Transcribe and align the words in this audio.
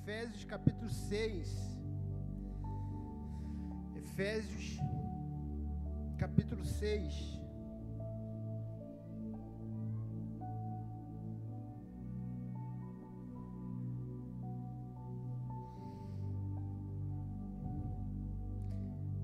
Efésios 0.00 0.44
capítulo 0.44 0.88
6. 0.88 1.78
Efésios 3.94 4.78
capítulo 6.18 6.64
6. 6.64 7.40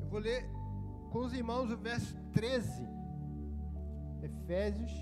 Eu 0.00 0.08
vou 0.08 0.20
ler 0.20 0.48
com 1.10 1.20
os 1.20 1.32
irmãos 1.32 1.70
o 1.70 1.76
verso 1.76 2.16
13. 2.32 2.88
Efésios 4.22 4.92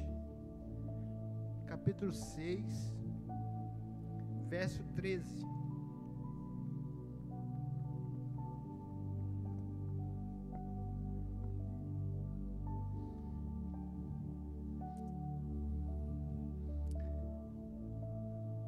capítulo 1.67 2.13
6 2.13 2.96
verso 4.49 4.83
13. 4.95 5.45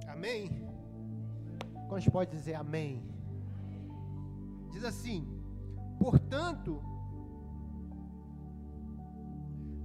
Amém? 0.08 0.66
Quantos 1.88 2.08
pode 2.08 2.30
dizer 2.32 2.54
amém? 2.54 3.02
Diz 4.72 4.84
assim: 4.84 5.26
portanto, 5.98 6.82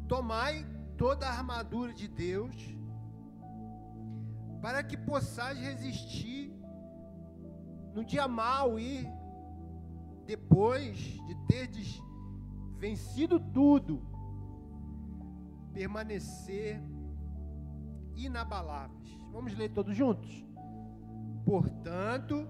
tomai 0.08 0.66
toda 0.98 1.28
a 1.28 1.32
armadura 1.32 1.94
de 1.94 2.08
Deus 2.08 2.56
para 4.64 4.82
que 4.82 4.96
possais 4.96 5.60
resistir 5.60 6.58
no 7.94 8.02
dia 8.02 8.30
mau 8.30 8.80
e 8.80 9.06
depois 10.26 10.98
de 10.98 11.36
terdes 11.50 12.02
vencido 12.78 13.42
tudo, 13.42 14.02
permanecer 15.74 16.82
inabaláveis. 18.16 19.12
Vamos 19.34 19.54
ler 19.54 19.68
todos 19.74 19.98
juntos? 19.98 20.46
Portanto, 21.46 22.48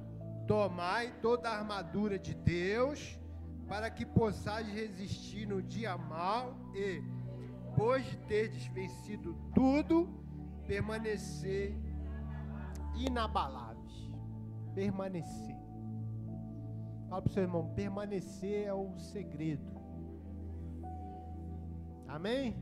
tomai 0.48 1.20
toda 1.20 1.50
a 1.50 1.58
armadura 1.58 2.20
de 2.20 2.36
Deus, 2.36 3.18
para 3.68 3.90
que 3.90 4.06
possais 4.06 4.68
resistir 4.68 5.48
no 5.48 5.64
dia 5.64 5.98
mau 5.98 6.56
e, 6.76 7.02
depois 7.72 8.06
de 8.06 8.18
terdes 8.18 8.68
vencido 8.68 9.36
tudo, 9.56 10.08
permanecer 10.68 11.72
inabaláveis. 11.72 11.93
Permanecer. 14.74 15.56
Fala 17.10 17.22
para 17.22 17.30
o 17.30 17.34
seu 17.34 17.44
irmão, 17.44 17.74
permanecer 17.76 18.66
é 18.66 18.74
o 18.74 18.98
segredo. 18.98 19.72
Amém? 22.08 22.56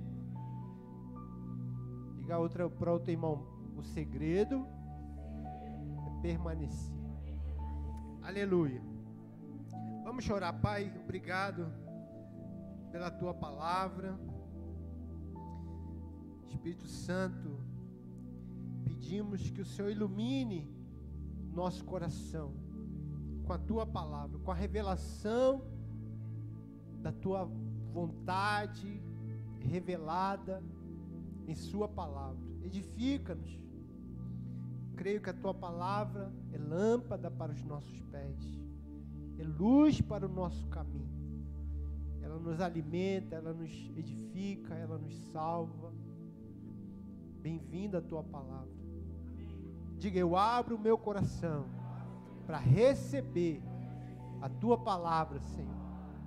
Diga 2.17 2.37
outra 2.37 2.69
para 2.69 2.91
outro 2.91 3.11
irmão, 3.11 3.45
o 3.75 3.83
segredo 3.83 4.67
é 6.05 6.21
permanecer. 6.21 6.95
Aleluia. 8.21 8.81
Vamos 10.03 10.23
chorar, 10.23 10.53
Pai. 10.53 10.93
Obrigado 11.03 11.71
pela 12.91 13.09
tua 13.09 13.33
palavra. 13.33 14.19
Espírito 16.49 16.87
Santo, 16.87 17.57
pedimos 19.01 19.49
que 19.49 19.61
o 19.61 19.65
Senhor 19.65 19.89
ilumine 19.89 20.69
nosso 21.55 21.83
coração 21.83 22.53
com 23.43 23.51
a 23.51 23.57
tua 23.57 23.83
palavra, 23.83 24.37
com 24.37 24.51
a 24.51 24.53
revelação 24.53 25.63
da 27.01 27.11
tua 27.11 27.49
vontade 27.91 29.01
revelada 29.59 30.63
em 31.47 31.55
Sua 31.55 31.87
palavra. 31.87 32.39
Edifica-nos. 32.61 33.59
Creio 34.95 35.19
que 35.19 35.31
a 35.31 35.33
tua 35.33 35.53
palavra 35.53 36.31
é 36.53 36.59
lâmpada 36.59 37.31
para 37.31 37.51
os 37.51 37.63
nossos 37.63 37.99
pés, 38.03 38.37
é 39.39 39.43
luz 39.43 39.99
para 39.99 40.27
o 40.27 40.29
nosso 40.29 40.67
caminho. 40.67 41.09
Ela 42.21 42.37
nos 42.37 42.61
alimenta, 42.61 43.35
ela 43.35 43.51
nos 43.51 43.71
edifica, 43.97 44.75
ela 44.75 44.99
nos 44.99 45.15
salva. 45.31 45.91
Bem-vinda 47.41 47.97
a 47.97 48.01
tua 48.01 48.23
palavra. 48.23 48.80
Diga, 50.01 50.17
eu 50.17 50.35
abro 50.35 50.77
o 50.77 50.79
meu 50.79 50.97
coração 50.97 51.67
para 52.47 52.57
receber 52.57 53.61
a 54.41 54.49
tua 54.49 54.75
palavra, 54.75 55.39
Senhor. 55.39 55.75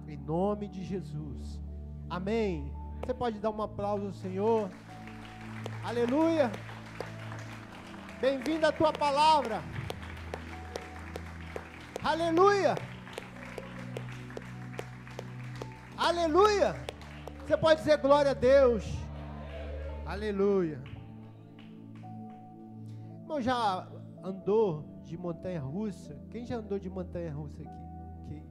Em 0.06 0.16
nome 0.16 0.68
de 0.68 0.84
Jesus. 0.84 1.60
Amém. 2.08 2.72
Você 3.00 3.12
pode 3.12 3.40
dar 3.40 3.50
um 3.50 3.60
aplauso 3.60 4.06
ao 4.06 4.12
Senhor. 4.12 4.70
Aleluia. 5.82 6.52
Bem-vindo 8.20 8.64
a 8.64 8.70
tua 8.70 8.92
palavra. 8.92 9.60
Aleluia. 12.00 12.76
Aleluia. 15.96 16.76
Você 17.44 17.56
pode 17.56 17.80
dizer 17.80 17.96
glória 17.96 18.30
a 18.30 18.34
Deus. 18.34 18.84
Aleluia 20.06 20.93
irmão 23.24 23.40
já 23.40 23.88
andou 24.22 24.84
de 25.02 25.16
montanha 25.16 25.60
russa? 25.60 26.14
Quem 26.30 26.44
já 26.44 26.58
andou 26.58 26.78
de 26.78 26.90
montanha 26.90 27.32
russa 27.32 27.62
aqui? 27.62 27.70
Quem? 28.28 28.46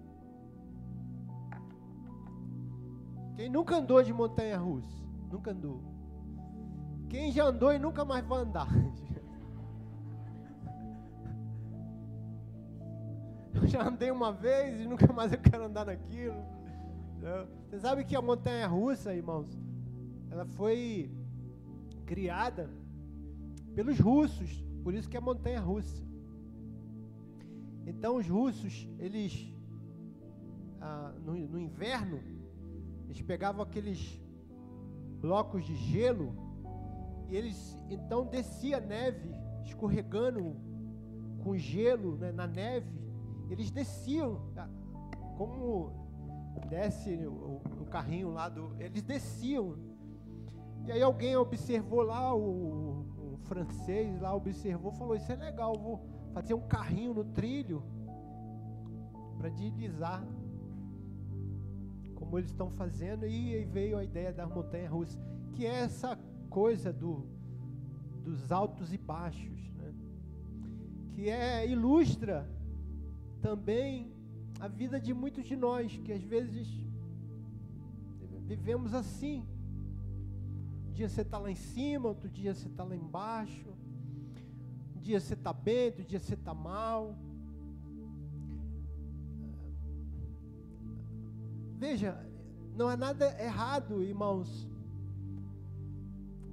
Quem 3.36 3.50
nunca 3.50 3.78
andou 3.78 4.02
de 4.04 4.12
montanha 4.12 4.58
russa? 4.58 5.04
Nunca 5.32 5.52
andou. 5.52 5.82
Quem 7.10 7.32
já 7.32 7.46
andou 7.46 7.72
e 7.72 7.78
nunca 7.80 8.04
mais 8.04 8.26
vai 8.26 8.40
andar? 8.40 8.68
Eu 13.54 13.68
já 13.68 13.88
andei 13.88 14.10
uma 14.10 14.34
vez 14.34 14.82
e 14.82 14.88
nunca 14.88 15.14
mais 15.14 15.32
eu 15.32 15.38
quero 15.40 15.66
andar 15.66 15.86
naquilo. 15.86 16.44
Você 17.70 17.80
sabe 17.80 18.04
que 18.04 18.16
a 18.16 18.22
montanha 18.22 18.68
russa, 18.68 19.14
irmãos, 19.14 19.48
ela 20.30 20.44
foi 20.44 21.10
criada 22.06 22.68
pelos 23.76 24.00
russos 24.00 24.64
por 24.84 24.94
isso 24.94 25.10
que 25.10 25.16
é 25.16 25.20
montanha 25.20 25.62
russa. 25.62 26.04
Então 27.88 28.18
os 28.18 28.28
russos, 28.28 28.88
eles 29.00 29.56
ah, 30.82 31.14
no, 31.24 31.34
no 31.34 31.58
inverno, 31.58 32.20
eles 33.06 33.22
pegavam 33.22 33.62
aqueles 33.62 34.22
blocos 35.22 35.64
de 35.66 35.74
gelo 35.76 36.36
e 37.30 37.36
eles 37.36 37.78
então 37.90 38.26
descia 38.26 38.82
neve, 38.82 39.32
escorregando 39.64 40.58
com 41.42 41.58
gelo 41.58 42.18
né, 42.18 42.32
na 42.34 42.46
neve. 42.46 43.02
Eles 43.50 43.72
desciam, 43.72 44.52
ah, 44.58 44.70
como 45.38 45.92
desce 46.70 47.16
o, 47.26 47.62
o 47.82 47.86
carrinho 47.86 48.32
lá 48.32 48.50
do. 48.50 48.76
Eles 48.80 49.02
desciam. 49.02 49.76
E 50.86 50.92
aí 50.92 51.02
alguém 51.02 51.38
observou 51.38 52.02
lá 52.02 52.36
o, 52.36 53.06
francês 53.44 54.20
lá 54.20 54.36
observou, 54.36 54.92
falou: 54.92 55.16
Isso 55.16 55.31
é 55.31 55.36
legal, 55.36 55.74
vou 55.78 56.02
fazer 56.34 56.54
um 56.54 56.68
carrinho 56.68 57.14
no 57.14 57.24
trilho 57.24 57.84
para 59.38 59.50
deslizar, 59.50 60.26
como 62.16 62.38
eles 62.38 62.50
estão 62.50 62.70
fazendo. 62.70 63.26
E 63.26 63.56
aí 63.56 63.66
veio 63.66 63.98
a 63.98 64.04
ideia 64.04 64.34
da 64.34 64.48
montanha 64.48 64.90
russa, 64.90 65.20
que 65.54 65.66
é 65.66 65.81
essa 65.81 66.18
coisa 66.50 66.92
do, 66.92 67.26
dos 68.24 68.52
altos 68.52 68.94
e 68.94 68.98
baixos, 68.98 69.70
né? 69.75 69.94
que 71.14 71.30
é 71.30 71.68
ilustra 71.68 72.50
também 73.42 74.12
a 74.60 74.68
vida 74.68 75.00
de 75.00 75.13
muitos 75.13 75.45
de 75.45 75.56
nós, 75.56 75.98
que 75.98 76.12
às 76.13 76.24
vezes 76.24 76.68
vivemos 78.45 78.94
assim, 78.94 79.45
dia 80.94 81.10
você 81.10 81.22
está 81.22 81.38
lá 81.38 81.50
em 81.50 81.56
cima, 81.56 82.07
outro 82.07 82.30
dia 82.30 82.54
você 82.54 82.68
está 82.68 82.84
lá 82.84 82.95
embaixo. 82.95 83.69
Um 84.95 85.00
dia 85.00 85.19
você 85.19 85.34
está 85.34 85.51
bem, 85.51 85.88
outro 85.88 86.04
dia 86.06 86.19
você 86.19 86.36
está 86.36 86.54
mal. 86.54 87.18
Veja, 91.78 92.18
não 92.75 92.88
há 92.88 92.95
nada 92.95 93.25
errado, 93.42 94.01
irmãos, 94.01 94.69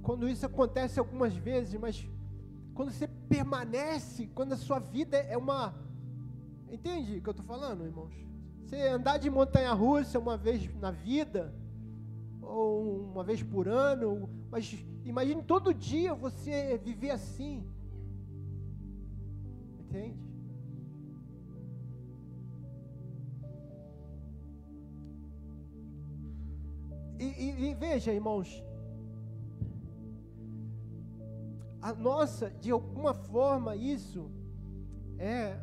quando 0.01 0.27
isso 0.27 0.45
acontece 0.45 0.99
algumas 0.99 1.33
vezes, 1.33 1.79
mas 1.79 2.05
quando 2.73 2.91
você 2.91 3.07
permanece, 3.07 4.27
quando 4.33 4.53
a 4.53 4.57
sua 4.57 4.79
vida 4.79 5.17
é 5.17 5.37
uma. 5.37 5.73
Entende 6.69 7.17
o 7.17 7.21
que 7.21 7.29
eu 7.29 7.31
estou 7.31 7.45
falando, 7.45 7.85
irmãos? 7.85 8.13
Você 8.63 8.87
andar 8.87 9.17
de 9.17 9.29
montanha 9.29 9.71
russa 9.73 10.17
uma 10.17 10.35
vez 10.35 10.73
na 10.75 10.91
vida, 10.91 11.53
ou 12.51 13.11
uma 13.11 13.23
vez 13.23 13.41
por 13.41 13.67
ano, 13.67 14.29
mas 14.49 14.77
imagine 15.05 15.41
todo 15.43 15.73
dia 15.73 16.13
você 16.13 16.77
viver 16.77 17.11
assim. 17.11 17.65
Entende? 19.79 20.19
E, 27.19 27.23
e, 27.23 27.69
e 27.69 27.73
veja, 27.75 28.11
irmãos, 28.11 28.63
a 31.81 31.93
nossa, 31.93 32.49
de 32.49 32.71
alguma 32.71 33.13
forma, 33.13 33.75
isso 33.75 34.29
é 35.17 35.59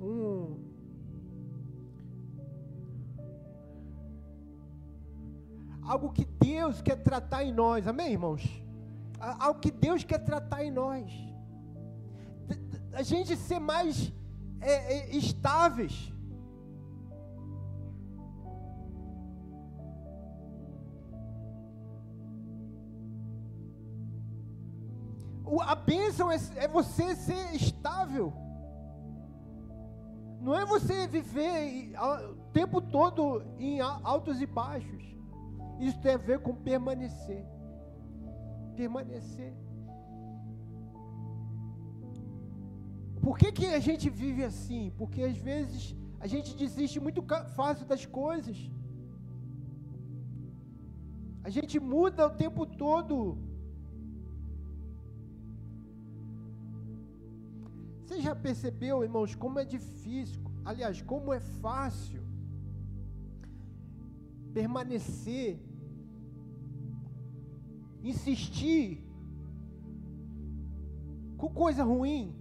um 0.00 0.71
Algo 5.84 6.12
que 6.12 6.24
Deus 6.24 6.80
quer 6.80 6.96
tratar 6.96 7.44
em 7.44 7.52
nós, 7.52 7.86
amém, 7.86 8.12
irmãos? 8.12 8.42
Algo 9.18 9.60
que 9.60 9.70
Deus 9.70 10.04
quer 10.04 10.18
tratar 10.18 10.64
em 10.64 10.70
nós. 10.70 11.10
A 12.92 13.02
gente 13.02 13.36
ser 13.36 13.58
mais 13.58 14.12
é, 14.60 14.94
é, 14.94 15.16
estáveis. 15.16 16.12
A 25.60 25.74
bênção 25.74 26.30
é, 26.30 26.36
é 26.56 26.68
você 26.68 27.14
ser 27.14 27.54
estável. 27.54 28.32
Não 30.40 30.58
é 30.58 30.64
você 30.64 31.06
viver 31.06 31.92
o 31.98 32.34
tempo 32.52 32.80
todo 32.80 33.42
em 33.58 33.80
altos 33.80 34.40
e 34.40 34.46
baixos. 34.46 35.11
Isso 35.86 35.98
tem 36.04 36.14
a 36.14 36.22
ver 36.28 36.38
com 36.44 36.54
permanecer. 36.70 37.42
Permanecer. 38.80 39.52
Por 43.24 43.34
que, 43.40 43.48
que 43.56 43.66
a 43.78 43.82
gente 43.88 44.06
vive 44.22 44.42
assim? 44.50 44.84
Porque 44.98 45.22
às 45.30 45.38
vezes 45.50 45.96
a 46.24 46.28
gente 46.32 46.50
desiste 46.62 46.98
muito 47.06 47.22
fácil 47.56 47.84
das 47.92 48.04
coisas. 48.20 48.58
A 51.48 51.50
gente 51.56 51.76
muda 51.94 52.28
o 52.28 52.36
tempo 52.44 52.64
todo. 52.84 53.16
Você 58.00 58.20
já 58.26 58.34
percebeu, 58.46 59.02
irmãos, 59.08 59.34
como 59.34 59.58
é 59.58 59.64
difícil, 59.76 60.40
aliás, 60.64 61.02
como 61.12 61.32
é 61.38 61.40
fácil 61.64 62.22
permanecer, 64.58 65.50
insistir 68.02 69.04
com 71.36 71.48
coisa 71.48 71.82
ruim? 71.82 72.34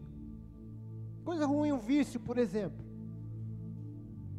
Coisa 1.23 1.45
ruim, 1.45 1.71
um 1.71 1.79
vício, 1.79 2.19
por 2.19 2.37
exemplo. 2.37 2.85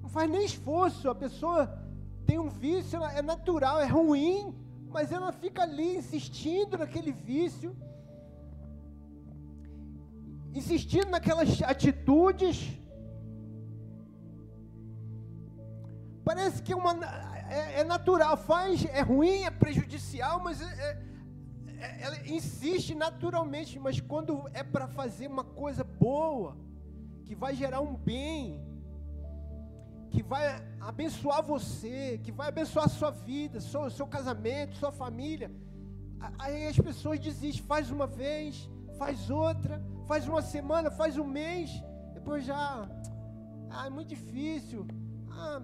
Não 0.02 0.08
faz 0.08 0.30
nem 0.30 0.44
esforço, 0.44 1.08
a 1.08 1.14
pessoa 1.14 1.80
tem 2.26 2.38
um 2.38 2.48
vício, 2.48 3.02
é 3.04 3.22
natural, 3.22 3.80
é 3.80 3.86
ruim, 3.86 4.54
mas 4.88 5.10
ela 5.12 5.32
fica 5.32 5.62
ali 5.62 5.96
insistindo 5.96 6.76
naquele 6.76 7.12
vício, 7.12 7.76
insistindo 10.54 11.10
naquelas 11.10 11.62
atitudes. 11.62 12.78
Parece 16.24 16.62
que 16.62 16.72
é 16.72 16.76
uma, 16.76 16.92
é, 17.48 17.80
é 17.80 17.84
natural, 17.84 18.36
faz, 18.36 18.84
é 18.84 19.00
ruim, 19.00 19.42
é 19.42 19.50
prejudicial, 19.50 20.40
mas 20.40 20.60
é, 20.60 20.64
é, 20.64 20.90
é 20.90 21.11
ela 22.00 22.17
insiste 22.26 22.94
naturalmente, 22.94 23.79
mas 23.79 24.00
quando 24.00 24.49
é 24.52 24.62
para 24.62 24.87
fazer 24.87 25.26
uma 25.26 25.44
coisa 25.44 25.84
boa, 25.84 26.56
que 27.25 27.34
vai 27.34 27.55
gerar 27.55 27.81
um 27.81 27.94
bem, 27.94 28.61
que 30.11 30.23
vai 30.23 30.62
abençoar 30.81 31.43
você, 31.43 32.20
que 32.23 32.31
vai 32.31 32.49
abençoar 32.49 32.87
a 32.87 32.88
sua 32.88 33.11
vida, 33.11 33.61
seu, 33.61 33.90
seu 33.90 34.06
casamento, 34.06 34.76
sua 34.76 34.93
família. 34.93 35.50
Aí 36.38 36.67
as 36.67 36.79
pessoas 36.79 37.19
desistem, 37.19 37.64
faz 37.64 37.90
uma 37.90 38.06
vez, 38.06 38.69
faz 38.99 39.31
outra, 39.31 39.82
faz 40.06 40.29
uma 40.29 40.43
semana, 40.43 40.90
faz 40.90 41.17
um 41.17 41.25
mês, 41.25 41.70
depois 42.14 42.44
já, 42.44 42.88
ah, 43.70 43.87
é 43.87 43.90
muito 43.90 44.11
difícil, 44.11 44.87
ah, 45.31 45.61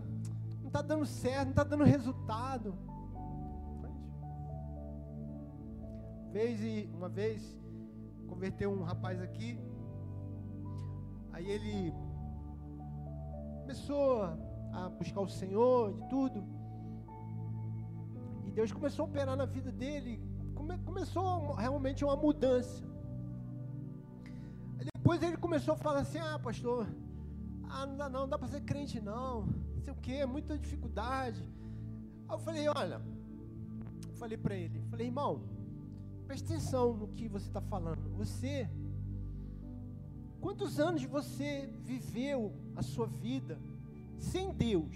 não 0.61 0.69
está 0.69 0.83
dando 0.83 1.07
certo, 1.07 1.45
não 1.45 1.51
está 1.51 1.65
dando 1.65 1.85
resultado. 1.85 2.75
Vez 6.39 6.61
uma 6.99 7.09
vez 7.09 7.41
converteu 8.29 8.71
um 8.71 8.83
rapaz 8.85 9.21
aqui, 9.21 9.59
Aí 11.33 11.49
ele 11.51 11.93
começou 13.61 14.23
a 14.73 14.89
buscar 14.99 15.21
o 15.21 15.29
Senhor 15.29 15.95
de 15.95 16.09
tudo. 16.09 16.45
E 18.47 18.53
Deus 18.53 18.71
começou 18.71 19.05
a 19.05 19.09
operar 19.09 19.37
na 19.37 19.47
vida 19.47 19.73
dele. 19.73 20.21
Come, 20.55 20.79
começou 20.79 21.55
realmente 21.55 22.05
uma 22.05 22.17
mudança. 22.17 22.85
Aí 24.79 24.87
depois 24.95 25.21
ele 25.23 25.37
começou 25.37 25.75
a 25.75 25.77
falar 25.77 26.01
assim: 26.01 26.19
Ah, 26.19 26.39
pastor, 26.39 26.87
ah, 27.69 27.85
não 27.85 27.97
dá 27.97 28.09
não, 28.09 28.21
não 28.23 28.29
dá 28.29 28.39
para 28.39 28.49
ser 28.49 28.63
crente 28.63 29.01
não. 29.01 29.47
Não 29.75 29.81
sei 29.81 29.93
o 29.93 29.97
que, 29.97 30.15
é 30.15 30.27
muita 30.27 30.57
dificuldade. 30.57 31.43
Aí 32.29 32.35
eu 32.37 32.39
falei: 32.39 32.69
Olha, 32.69 33.01
falei 34.15 34.39
para 34.39 34.57
ele: 34.57 34.81
Falei, 34.91 35.07
irmão, 35.07 35.58
preste 36.29 36.45
atenção 36.45 36.93
no 36.93 37.09
que 37.09 37.27
você 37.27 37.47
está 37.47 37.61
falando. 37.63 38.07
Você 38.19 38.69
Quantos 40.43 40.79
anos 40.79 41.03
você 41.05 41.73
viveu 41.83 42.53
a 42.77 42.83
sua 42.83 43.07
vida 43.07 43.59
sem 44.19 44.53
Deus? 44.53 44.95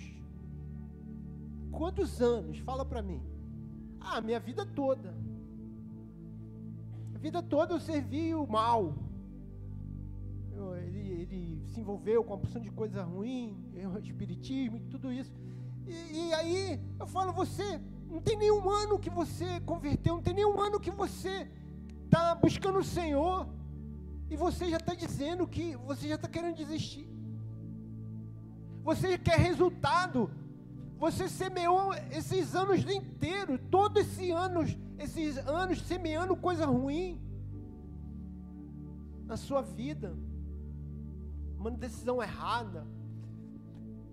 Quantos 1.70 2.20
anos? 2.20 2.58
Fala 2.58 2.84
para 2.84 3.02
mim. 3.02 3.20
Ah, 3.98 4.20
minha 4.20 4.38
vida 4.38 4.64
toda. 4.66 5.16
A 7.14 7.18
vida 7.18 7.42
toda 7.42 7.74
eu 7.74 7.80
servi 7.80 8.34
o 8.34 8.46
mal. 8.46 8.94
Eu, 10.52 10.76
ele, 10.76 11.22
ele, 11.22 11.62
se 11.66 11.80
envolveu 11.80 12.22
com 12.22 12.34
uma 12.34 12.38
porção 12.38 12.60
de 12.60 12.70
coisa 12.70 13.02
ruim, 13.02 13.56
espiritismo 14.04 14.76
e 14.76 14.80
tudo 14.82 15.10
isso. 15.10 15.32
E, 15.86 16.28
e 16.28 16.34
aí 16.34 16.80
eu 17.00 17.06
falo, 17.06 17.32
você 17.32 17.80
não 18.12 18.20
tem 18.20 18.36
nenhum 18.36 18.68
ano 18.68 18.98
que 18.98 19.08
você 19.08 19.58
converteu, 19.60 20.16
não 20.16 20.22
tem 20.22 20.34
nenhum 20.34 20.60
ano 20.60 20.78
que 20.78 20.90
você 20.90 21.48
está 22.04 22.34
buscando 22.34 22.78
o 22.78 22.84
Senhor. 22.84 23.48
E 24.28 24.36
você 24.36 24.68
já 24.68 24.76
está 24.76 24.94
dizendo 24.94 25.46
que 25.46 25.74
você 25.76 26.08
já 26.08 26.16
está 26.16 26.28
querendo 26.28 26.56
desistir. 26.56 27.08
Você 28.84 29.16
quer 29.16 29.38
resultado. 29.38 30.30
Você 30.98 31.26
semeou 31.26 31.94
esses 32.10 32.54
anos 32.54 32.84
inteiros, 32.84 33.58
todos 33.70 34.02
esses 34.02 34.30
anos, 34.30 34.76
esses 34.98 35.38
anos 35.38 35.80
semeando 35.80 36.36
coisa 36.36 36.66
ruim 36.66 37.18
na 39.24 39.38
sua 39.38 39.62
vida. 39.62 40.14
Uma 41.58 41.70
decisão 41.70 42.22
errada. 42.22 42.86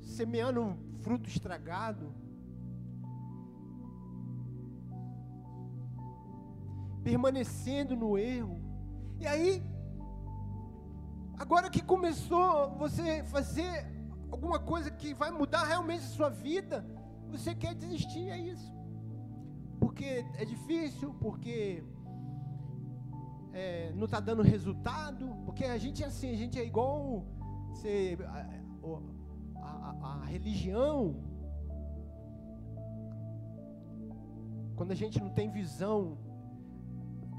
Semeando 0.01 0.61
um 0.61 0.77
fruto 1.01 1.29
estragado. 1.29 2.13
Permanecendo 7.03 7.95
no 7.95 8.17
erro. 8.17 8.61
E 9.19 9.27
aí 9.27 9.63
Agora 11.39 11.69
que 11.69 11.81
começou 11.81 12.69
você 12.71 13.23
fazer 13.23 13.87
alguma 14.29 14.59
coisa 14.59 14.91
que 14.91 15.13
vai 15.13 15.31
mudar 15.31 15.63
realmente 15.63 16.03
a 16.03 16.15
sua 16.17 16.29
vida, 16.29 16.85
você 17.29 17.55
quer 17.55 17.73
desistir, 17.73 18.29
é 18.29 18.37
isso. 18.37 18.69
Porque 19.79 20.25
é 20.35 20.43
difícil, 20.43 21.13
porque 21.13 21.81
é, 23.53 23.93
não 23.95 24.03
está 24.03 24.19
dando 24.19 24.41
resultado, 24.43 25.33
porque 25.45 25.63
a 25.63 25.77
gente 25.77 26.03
é 26.03 26.07
assim, 26.07 26.29
a 26.29 26.35
gente 26.35 26.59
é 26.59 26.65
igual 26.65 27.25
você, 27.69 28.17
a, 28.27 29.61
a, 29.61 30.21
a 30.21 30.25
religião. 30.25 31.15
Quando 34.75 34.91
a 34.91 34.95
gente 34.95 35.21
não 35.21 35.29
tem 35.29 35.49
visão 35.49 36.17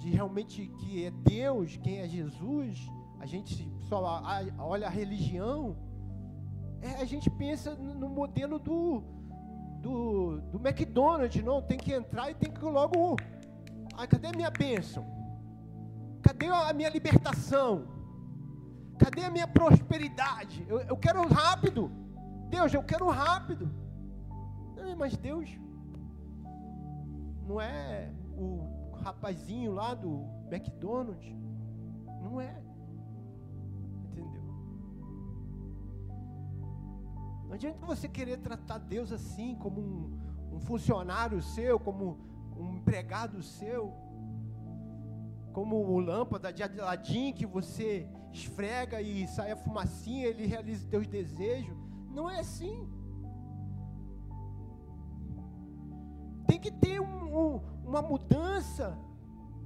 de 0.01 0.09
realmente 0.09 0.67
que 0.79 1.05
é 1.05 1.11
Deus, 1.11 1.77
quem 1.77 1.99
é 1.99 2.09
Jesus, 2.09 2.91
a 3.21 3.27
gente 3.27 3.71
só 3.87 4.23
olha 4.59 4.87
a 4.87 4.91
religião, 4.91 5.77
é, 6.81 6.93
a 7.03 7.05
gente 7.05 7.29
pensa 7.29 7.75
no 7.75 8.09
modelo 8.09 8.59
do, 8.59 9.03
do, 9.83 10.41
do 10.53 10.59
McDonald's, 10.67 11.45
não, 11.45 11.61
tem 11.61 11.77
que 11.77 11.93
entrar 11.93 12.31
e 12.31 12.35
tem 12.35 12.51
que 12.51 12.65
logo, 12.65 13.17
ah, 13.95 14.07
cadê 14.07 14.29
a 14.29 14.33
minha 14.33 14.51
bênção? 14.51 15.05
Cadê 16.23 16.47
a 16.47 16.73
minha 16.73 16.89
libertação? 16.89 17.87
Cadê 18.99 19.25
a 19.25 19.31
minha 19.31 19.47
prosperidade? 19.47 20.65
Eu, 20.67 20.81
eu 20.81 20.97
quero 20.97 21.27
rápido. 21.29 21.93
Deus, 22.49 22.73
eu 22.73 22.83
quero 22.83 23.07
rápido. 23.11 23.71
Mas 24.97 25.15
Deus 25.15 25.51
não 27.47 27.61
é 27.61 28.11
o 28.33 28.80
rapazinho 29.01 29.73
lá 29.73 29.95
do 29.95 30.25
McDonald's. 30.51 31.35
Não 32.23 32.41
é. 32.41 32.63
Não 37.51 37.55
adianta 37.55 37.85
você 37.85 38.09
querer 38.09 38.39
tratar 38.39 38.79
Deus 38.79 39.11
assim, 39.11 39.57
como 39.57 39.81
um, 39.81 40.55
um 40.55 40.61
funcionário 40.61 41.43
seu, 41.43 41.81
como 41.81 42.17
um 42.57 42.77
empregado 42.77 43.43
seu, 43.43 43.93
como 45.53 45.77
o 45.77 45.99
lâmpada 45.99 46.53
de 46.53 46.63
Aladim 46.63 47.33
que 47.33 47.45
você 47.45 48.09
esfrega 48.33 49.03
e 49.03 49.27
sai 49.27 49.51
a 49.51 49.57
fumacinha, 49.57 50.29
ele 50.29 50.47
realiza 50.47 50.87
teus 50.89 51.09
desejos. 51.09 51.77
Não 52.11 52.31
é 52.31 52.39
assim. 52.39 52.89
Tem 56.47 56.61
que 56.61 56.71
ter 56.71 57.01
um, 57.01 57.57
um, 57.57 57.61
uma 57.91 58.01
mudança. 58.01 58.97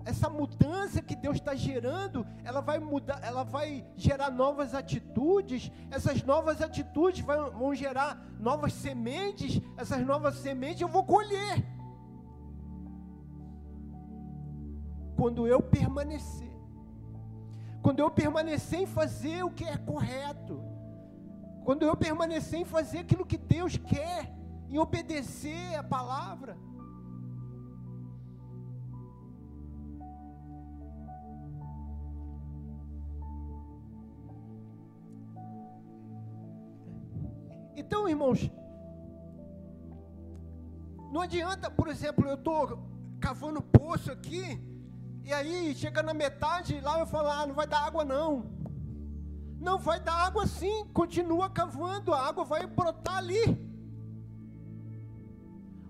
Essa 0.05 0.29
mudança 0.29 1.01
que 1.01 1.17
Deus 1.17 1.37
está 1.37 1.55
gerando, 1.55 2.27
ela 2.43 2.61
vai 2.61 2.79
mudar, 2.79 3.21
ela 3.23 3.43
vai 3.43 3.87
gerar 3.97 4.31
novas 4.31 4.75
atitudes. 4.75 5.71
Essas 5.91 6.23
novas 6.23 6.61
atitudes 6.61 7.25
vão, 7.25 7.51
vão 7.51 7.75
gerar 7.75 8.23
novas 8.39 8.73
sementes. 8.73 9.61
Essas 9.77 10.05
novas 10.05 10.37
sementes 10.37 10.83
eu 10.83 10.89
vou 10.89 11.05
colher. 11.05 11.65
Quando 15.17 15.47
eu 15.47 15.63
permanecer. 15.63 16.53
Quando 17.81 18.01
eu 18.01 18.11
permanecer 18.11 18.81
em 18.81 18.87
fazer 18.87 19.43
o 19.43 19.51
que 19.51 19.65
é 19.65 19.77
correto. 19.77 20.63
Quando 21.65 21.83
eu 21.83 21.97
permanecer 21.97 22.61
em 22.61 22.65
fazer 22.65 22.99
aquilo 22.99 23.25
que 23.25 23.39
Deus 23.39 23.79
quer, 23.79 24.31
em 24.69 24.79
obedecer 24.79 25.77
a 25.77 25.83
palavra. 25.83 26.59
Então, 37.85 38.09
irmãos, 38.09 38.51
não 41.13 41.21
adianta, 41.21 41.71
por 41.71 41.89
exemplo, 41.89 42.27
eu 42.29 42.35
estou 42.35 42.61
cavando 43.21 43.61
poço 43.63 44.11
aqui, 44.11 44.45
e 45.23 45.33
aí 45.33 45.75
chega 45.75 46.03
na 46.03 46.15
metade 46.15 46.81
lá 46.81 46.99
eu 46.99 47.07
falo, 47.07 47.29
ah, 47.29 47.47
não 47.47 47.55
vai 47.55 47.67
dar 47.67 47.87
água 47.87 48.05
não. 48.05 48.31
Não 49.61 49.79
vai 49.79 49.99
dar 50.01 50.17
água 50.27 50.47
sim, 50.47 50.87
continua 51.01 51.49
cavando, 51.49 52.13
a 52.13 52.27
água 52.29 52.45
vai 52.45 52.67
brotar 52.67 53.19
ali. 53.19 53.45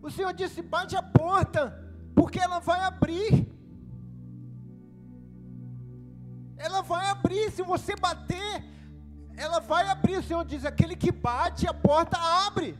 O 0.02 0.10
Senhor 0.10 0.32
disse: 0.34 0.60
bate 0.74 0.94
a 0.94 1.02
porta, 1.02 1.62
porque 2.14 2.38
ela 2.38 2.58
vai 2.58 2.80
abrir. 2.80 3.32
Ela 6.56 6.82
vai 6.82 7.06
abrir, 7.10 7.50
se 7.50 7.62
você 7.62 7.96
bater, 7.96 8.52
ela 9.36 9.60
vai 9.60 9.86
abrir. 9.88 10.16
O 10.18 10.22
Senhor 10.22 10.44
diz: 10.44 10.64
aquele 10.64 10.96
que 10.96 11.10
bate, 11.10 11.66
a 11.66 11.74
porta 11.74 12.16
abre. 12.18 12.78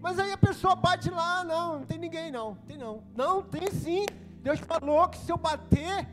Mas 0.00 0.18
aí 0.18 0.32
a 0.32 0.36
pessoa 0.36 0.74
bate 0.74 1.08
lá, 1.10 1.44
não, 1.44 1.78
não 1.78 1.86
tem 1.86 1.96
ninguém 1.96 2.30
não, 2.32 2.56
tem 2.66 2.76
não. 2.76 3.04
Não, 3.14 3.40
tem 3.40 3.70
sim. 3.70 4.04
Deus 4.42 4.58
falou 4.58 5.08
que 5.08 5.18
se 5.18 5.30
eu 5.30 5.36
bater, 5.36 6.08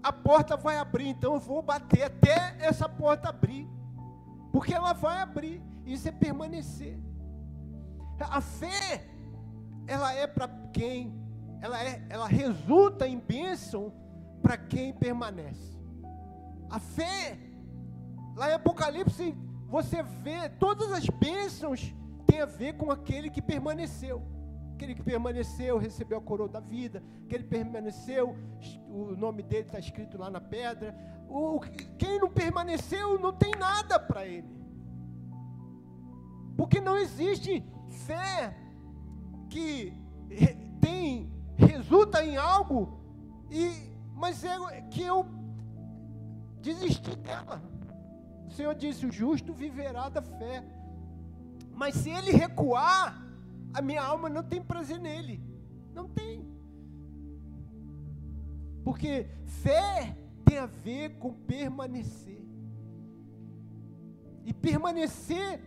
a 0.00 0.12
porta 0.12 0.56
vai 0.56 0.78
abrir. 0.78 1.08
Então 1.08 1.34
eu 1.34 1.40
vou 1.40 1.60
bater 1.60 2.04
até 2.04 2.56
essa 2.60 2.88
porta 2.88 3.28
abrir. 3.30 3.68
Porque 4.52 4.72
ela 4.72 4.92
vai 4.92 5.20
abrir. 5.20 5.60
Isso 5.84 6.08
é 6.08 6.12
permanecer. 6.12 6.96
A 8.20 8.40
fé, 8.40 9.04
ela 9.86 10.12
é 10.12 10.26
para 10.26 10.48
quem? 10.72 11.12
Ela, 11.60 11.82
é, 11.82 12.06
ela 12.08 12.28
resulta 12.28 13.08
em 13.08 13.18
bênção 13.18 13.92
para 14.40 14.56
quem 14.56 14.92
permanece. 14.92 15.76
A 16.70 16.78
fé, 16.78 17.38
lá 18.36 18.50
em 18.50 18.54
Apocalipse, 18.54 19.34
você 19.66 20.02
vê 20.02 20.48
todas 20.50 20.92
as 20.92 21.08
bênçãos 21.08 21.92
tem 22.26 22.40
a 22.40 22.46
ver 22.46 22.74
com 22.74 22.90
aquele 22.90 23.30
que 23.30 23.40
permaneceu. 23.40 24.22
Aquele 24.74 24.94
que 24.94 25.02
permaneceu 25.02 25.78
recebeu 25.78 26.18
a 26.18 26.20
coroa 26.20 26.48
da 26.48 26.60
vida. 26.60 27.02
Aquele 27.24 27.44
que 27.44 27.48
permaneceu, 27.48 28.36
o 28.88 29.16
nome 29.16 29.42
dele 29.42 29.62
está 29.62 29.78
escrito 29.78 30.18
lá 30.18 30.28
na 30.28 30.40
pedra. 30.40 30.94
O, 31.28 31.60
quem 31.98 32.18
não 32.20 32.30
permaneceu 32.30 33.18
não 33.18 33.32
tem 33.32 33.52
nada 33.52 33.98
para 33.98 34.26
ele. 34.26 34.54
Porque 36.56 36.80
não 36.80 36.96
existe 36.98 37.64
fé 37.88 38.54
que 39.48 39.92
tem 40.80 41.32
resulta 41.56 42.22
em 42.22 42.36
algo 42.36 43.00
e 43.50 43.94
mas 44.14 44.44
é 44.44 44.80
que 44.90 45.02
eu 45.02 45.26
desisti 46.60 47.14
dela. 47.16 47.62
O 48.46 48.50
Senhor 48.50 48.74
disse: 48.74 49.06
o 49.06 49.12
justo 49.12 49.52
viverá 49.52 50.08
da 50.08 50.22
fé. 50.22 50.64
Mas 51.72 51.94
se 51.96 52.10
ele 52.10 52.30
recuar, 52.30 53.22
a 53.74 53.82
minha 53.82 54.02
alma 54.02 54.28
não 54.28 54.42
tem 54.42 54.62
prazer 54.62 54.98
nele. 54.98 55.42
Não 55.92 56.08
tem. 56.08 56.46
Porque 58.84 59.26
fé 59.44 60.16
tem 60.44 60.58
a 60.58 60.66
ver 60.66 61.18
com 61.18 61.32
permanecer. 61.32 62.40
E 64.44 64.54
permanecer 64.54 65.60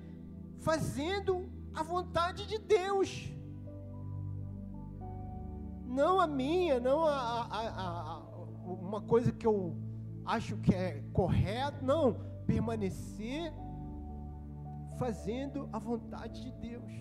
fazendo 0.59 1.50
a 1.74 1.83
vontade 1.83 2.48
de 2.48 2.57
Deus. 2.57 3.29
Não 5.86 6.19
a 6.19 6.27
minha, 6.27 6.79
não 6.79 7.05
a, 7.05 7.41
a, 7.43 7.69
a, 7.69 8.13
a 8.13 8.19
uma 8.65 9.01
coisa 9.01 9.31
que 9.31 9.45
eu 9.45 9.75
acho 10.25 10.57
que 10.57 10.74
é 10.74 11.03
correto, 11.12 11.83
não. 11.83 12.28
Permanecer 12.51 13.53
fazendo 14.98 15.70
a 15.72 15.79
vontade 15.79 16.41
de 16.46 16.51
Deus. 16.68 16.91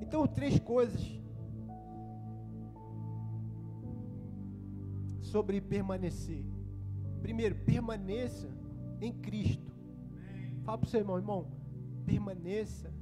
Então, 0.00 0.26
três 0.28 0.58
coisas 0.60 1.02
sobre 5.20 5.60
permanecer. 5.60 6.44
Primeiro, 7.20 7.56
permaneça 7.64 8.48
em 9.00 9.12
Cristo. 9.12 9.74
Fala 10.62 10.78
para 10.78 10.86
o 10.86 10.90
seu 10.90 11.00
irmão, 11.00 11.18
irmão, 11.18 11.50
permaneça 12.06 12.94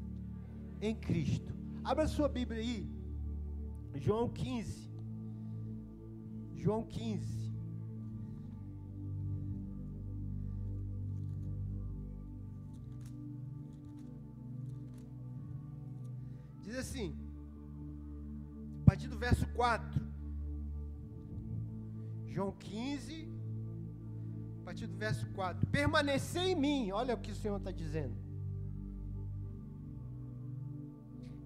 em 0.81 0.95
Cristo. 0.95 1.52
Abra 1.85 2.07
sua 2.07 2.29
Bíblia 2.29 2.61
aí, 2.61 2.88
João 3.94 4.28
15. 4.28 4.90
João 6.56 6.82
15. 6.84 7.52
Diz 16.62 16.76
assim, 16.76 17.14
a 18.80 18.84
partir 18.84 19.08
do 19.08 19.18
verso 19.18 19.46
4. 19.49 20.00
João 22.28 22.52
15, 22.52 23.28
a 24.61 24.64
partir 24.64 24.87
do 24.87 24.96
verso 24.96 25.26
4. 25.32 25.66
Permanecer 25.66 26.42
em 26.42 26.54
mim, 26.54 26.90
olha 26.92 27.14
o 27.14 27.18
que 27.18 27.30
o 27.30 27.34
Senhor 27.34 27.58
está 27.58 27.70
dizendo. 27.70 28.16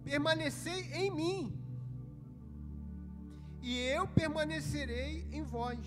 Permanecer 0.04 0.96
em 0.96 1.10
mim 1.10 1.65
e 3.62 3.78
eu 3.80 4.06
permanecerei 4.06 5.26
em 5.32 5.42
vós. 5.42 5.78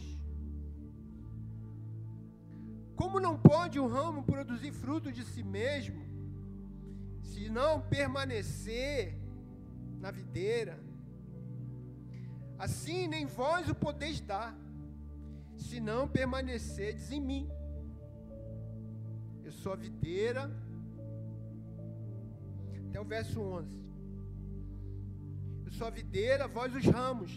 Como 2.95 3.19
não 3.19 3.37
pode 3.37 3.79
um 3.79 3.87
ramo 3.87 4.23
produzir 4.23 4.71
fruto 4.71 5.11
de 5.11 5.23
si 5.23 5.41
mesmo, 5.41 6.01
se 7.21 7.49
não 7.49 7.81
permanecer 7.81 9.17
na 9.99 10.11
videira? 10.11 10.77
Assim 12.57 13.07
nem 13.07 13.25
vós 13.25 13.69
o 13.69 13.75
podeis 13.75 14.19
dar, 14.19 14.53
se 15.57 15.79
não 15.79 16.09
permanecerdes 16.09 17.09
em 17.09 17.21
mim. 17.21 17.49
Eu 19.45 19.53
sou 19.53 19.71
a 19.71 19.77
videira, 19.77 20.51
até 22.89 22.99
o 22.99 23.05
verso 23.05 23.39
11. 23.39 23.79
Eu 25.65 25.71
sou 25.71 25.87
a 25.87 25.89
videira, 25.89 26.47
vós 26.47 26.75
os 26.75 26.85
ramos. 26.85 27.31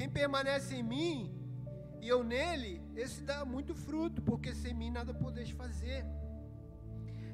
Quem 0.00 0.08
permanece 0.08 0.76
em 0.76 0.82
mim 0.82 1.30
e 2.00 2.08
eu 2.08 2.24
nele, 2.24 2.82
esse 2.96 3.20
dá 3.22 3.44
muito 3.44 3.74
fruto, 3.74 4.22
porque 4.22 4.54
sem 4.54 4.72
mim 4.72 4.90
nada 4.90 5.12
podeis 5.12 5.50
fazer. 5.50 6.06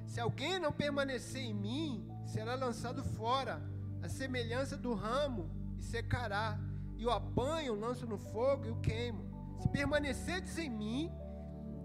Se 0.05 0.19
alguém 0.19 0.59
não 0.59 0.73
permanecer 0.73 1.45
em 1.45 1.55
mim, 1.55 2.11
será 2.25 2.57
lançado 2.57 3.05
fora, 3.05 3.63
a 4.03 4.09
semelhança 4.09 4.77
do 4.77 4.95
ramo, 4.95 5.49
e 5.79 5.83
secará. 5.85 6.59
E 6.97 7.07
o 7.07 7.11
apanho, 7.13 7.79
lanço 7.79 8.05
no 8.05 8.19
fogo 8.19 8.67
e 8.67 8.71
o 8.73 8.81
queimo. 8.81 9.23
Se 9.61 9.69
permanecerdes 9.69 10.59
em 10.59 10.69
mim, 10.69 11.09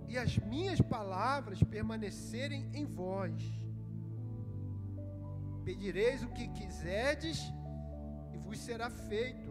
e 0.08 0.18
as 0.18 0.36
minhas 0.40 0.82
palavras 0.82 1.62
permanecerem 1.62 2.72
em 2.74 2.86
vós, 2.86 3.40
pedireis 5.64 6.24
o 6.24 6.30
que 6.30 6.48
quiserdes, 6.48 7.40
e 8.34 8.38
vos 8.40 8.58
será 8.58 8.90
feito. 8.90 9.51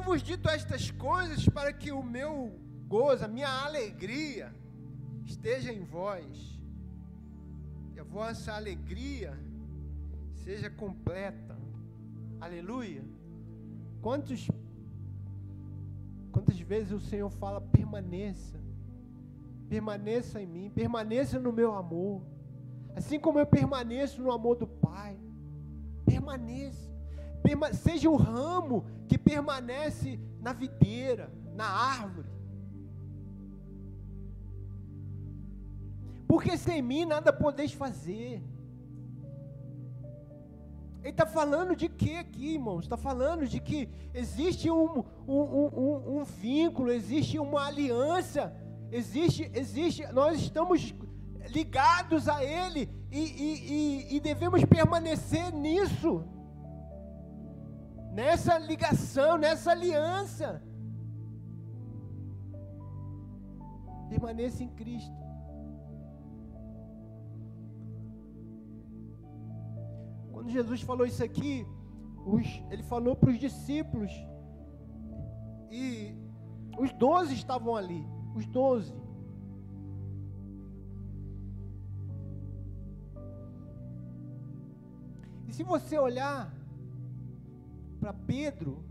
Tenho-vos 0.00 0.22
dito 0.22 0.48
estas 0.48 0.90
coisas 0.92 1.46
para 1.46 1.74
que 1.74 1.92
o 1.92 2.02
meu 2.02 2.58
gozo, 2.88 3.22
a 3.22 3.28
minha 3.28 3.50
alegria, 3.66 4.50
esteja 5.26 5.70
em 5.70 5.84
vós, 5.84 6.58
e 7.94 8.00
a 8.00 8.02
vossa 8.02 8.54
alegria 8.54 9.38
seja 10.36 10.70
completa. 10.70 11.54
Aleluia. 12.40 13.04
Quantos 14.00 14.48
quantas 16.32 16.58
vezes 16.58 16.92
o 16.92 17.00
Senhor 17.00 17.28
fala 17.28 17.60
permaneça. 17.60 18.58
Permaneça 19.68 20.40
em 20.40 20.46
mim, 20.46 20.70
permaneça 20.70 21.38
no 21.38 21.52
meu 21.52 21.74
amor. 21.74 22.22
Assim 22.96 23.20
como 23.20 23.38
eu 23.38 23.44
permaneço 23.44 24.22
no 24.22 24.32
amor 24.32 24.56
do 24.56 24.66
Pai. 24.66 25.20
Permaneça. 26.06 26.89
Seja 27.72 28.08
o 28.08 28.16
ramo 28.16 28.84
que 29.08 29.18
permanece 29.18 30.18
na 30.40 30.52
videira, 30.52 31.32
na 31.54 31.66
árvore. 31.66 32.28
Porque 36.26 36.56
sem 36.56 36.80
mim 36.80 37.04
nada 37.04 37.32
podeis 37.32 37.72
fazer. 37.72 38.42
Ele 41.02 41.10
está 41.10 41.26
falando 41.26 41.74
de 41.74 41.88
que 41.88 42.16
aqui, 42.16 42.54
irmãos? 42.54 42.84
Está 42.84 42.96
falando 42.96 43.48
de 43.48 43.58
que 43.58 43.88
existe 44.14 44.70
um, 44.70 45.02
um, 45.26 45.40
um, 45.40 46.18
um, 46.18 46.24
vínculo, 46.24 46.92
existe 46.92 47.38
uma 47.38 47.66
aliança, 47.66 48.54
existe, 48.92 49.50
existe, 49.54 50.06
nós 50.12 50.38
estamos 50.40 50.94
ligados 51.48 52.28
a 52.28 52.44
Ele 52.44 52.88
e, 53.10 53.18
e, 53.18 53.72
e, 54.12 54.16
e 54.16 54.20
devemos 54.20 54.62
permanecer 54.64 55.52
nisso, 55.52 56.22
nessa 58.20 58.58
ligação, 58.70 59.30
nessa 59.44 59.70
aliança. 59.76 60.48
Permaneça 64.10 64.62
em 64.62 64.70
Cristo. 64.80 65.20
Quando 70.32 70.50
Jesus 70.50 70.82
falou 70.82 71.06
isso 71.06 71.24
aqui, 71.24 71.66
os, 72.34 72.46
ele 72.70 72.82
falou 72.82 73.16
para 73.16 73.30
os 73.30 73.38
discípulos, 73.38 74.12
e 75.70 76.14
os 76.78 76.92
doze 76.92 77.34
estavam 77.34 77.74
ali, 77.74 78.02
os 78.34 78.46
doze. 78.46 78.94
E 85.48 85.52
se 85.54 85.62
você 85.62 85.98
olhar 85.98 86.59
para 88.00 88.12
Pedro, 88.12 88.82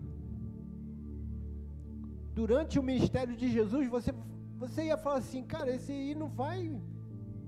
durante 2.33 2.79
o 2.79 2.83
ministério 2.83 3.35
de 3.35 3.49
Jesus, 3.49 3.89
você, 3.89 4.13
você 4.57 4.85
ia 4.85 4.97
falar 4.97 5.17
assim, 5.17 5.43
cara, 5.43 5.73
esse 5.75 5.91
aí 5.91 6.15
não 6.15 6.29
vai 6.29 6.79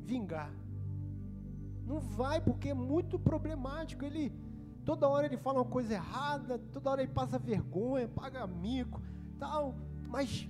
vingar. 0.04 0.52
Não 1.86 2.00
vai, 2.00 2.42
porque 2.42 2.70
é 2.70 2.74
muito 2.74 3.20
problemático. 3.20 4.04
Ele 4.04 4.34
toda 4.84 5.08
hora 5.08 5.26
ele 5.28 5.38
fala 5.38 5.60
uma 5.60 5.70
coisa 5.78 5.94
errada, 5.94 6.58
toda 6.74 6.90
hora 6.90 7.04
ele 7.04 7.12
passa 7.12 7.38
vergonha, 7.38 8.08
paga 8.08 8.46
mico, 8.48 9.02
tal. 9.38 9.76
Mas 10.10 10.50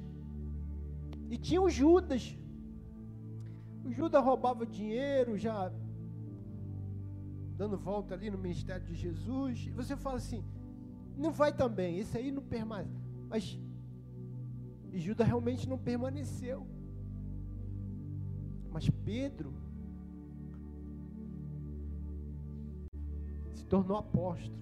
e 1.30 1.38
tinha 1.38 1.62
o 1.62 1.70
Judas. 1.70 2.38
O 3.86 3.92
Judas 3.92 4.24
roubava 4.24 4.66
dinheiro, 4.66 5.38
já 5.38 5.72
dando 7.58 7.78
volta 7.78 8.14
ali 8.14 8.30
no 8.30 8.38
ministério 8.38 8.86
de 8.86 8.96
Jesus. 8.96 9.66
E 9.68 9.72
você 9.72 9.96
fala 9.96 10.18
assim: 10.18 10.44
não 11.22 11.32
vai 11.32 11.54
também, 11.54 12.00
esse 12.00 12.18
aí 12.18 12.32
não 12.32 12.42
permanece. 12.42 12.90
Mas 13.30 13.58
e 14.92 15.00
Judas 15.00 15.26
realmente 15.26 15.70
não 15.70 15.78
permaneceu. 15.78 16.68
Mas 18.70 18.90
Pedro 18.90 19.54
tornou 23.72 23.98
apóstolo. 23.98 24.60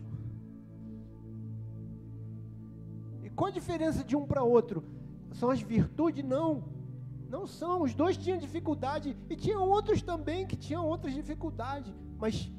E 3.23 3.29
qual 3.31 3.49
a 3.49 3.51
diferença 3.51 4.03
de 4.03 4.15
um 4.15 4.23
para 4.23 4.43
outro? 4.43 4.83
São 5.31 5.49
as 5.49 5.59
virtudes? 5.59 6.23
Não. 6.23 6.63
Não 7.27 7.47
são. 7.47 7.81
Os 7.81 7.95
dois 7.95 8.15
tinham 8.15 8.37
dificuldade 8.37 9.17
e 9.27 9.35
tinham 9.35 9.67
outros 9.67 10.03
também 10.03 10.45
que 10.45 10.55
tinham 10.55 10.85
outras 10.85 11.11
dificuldades. 11.15 11.91
Mas 12.19 12.51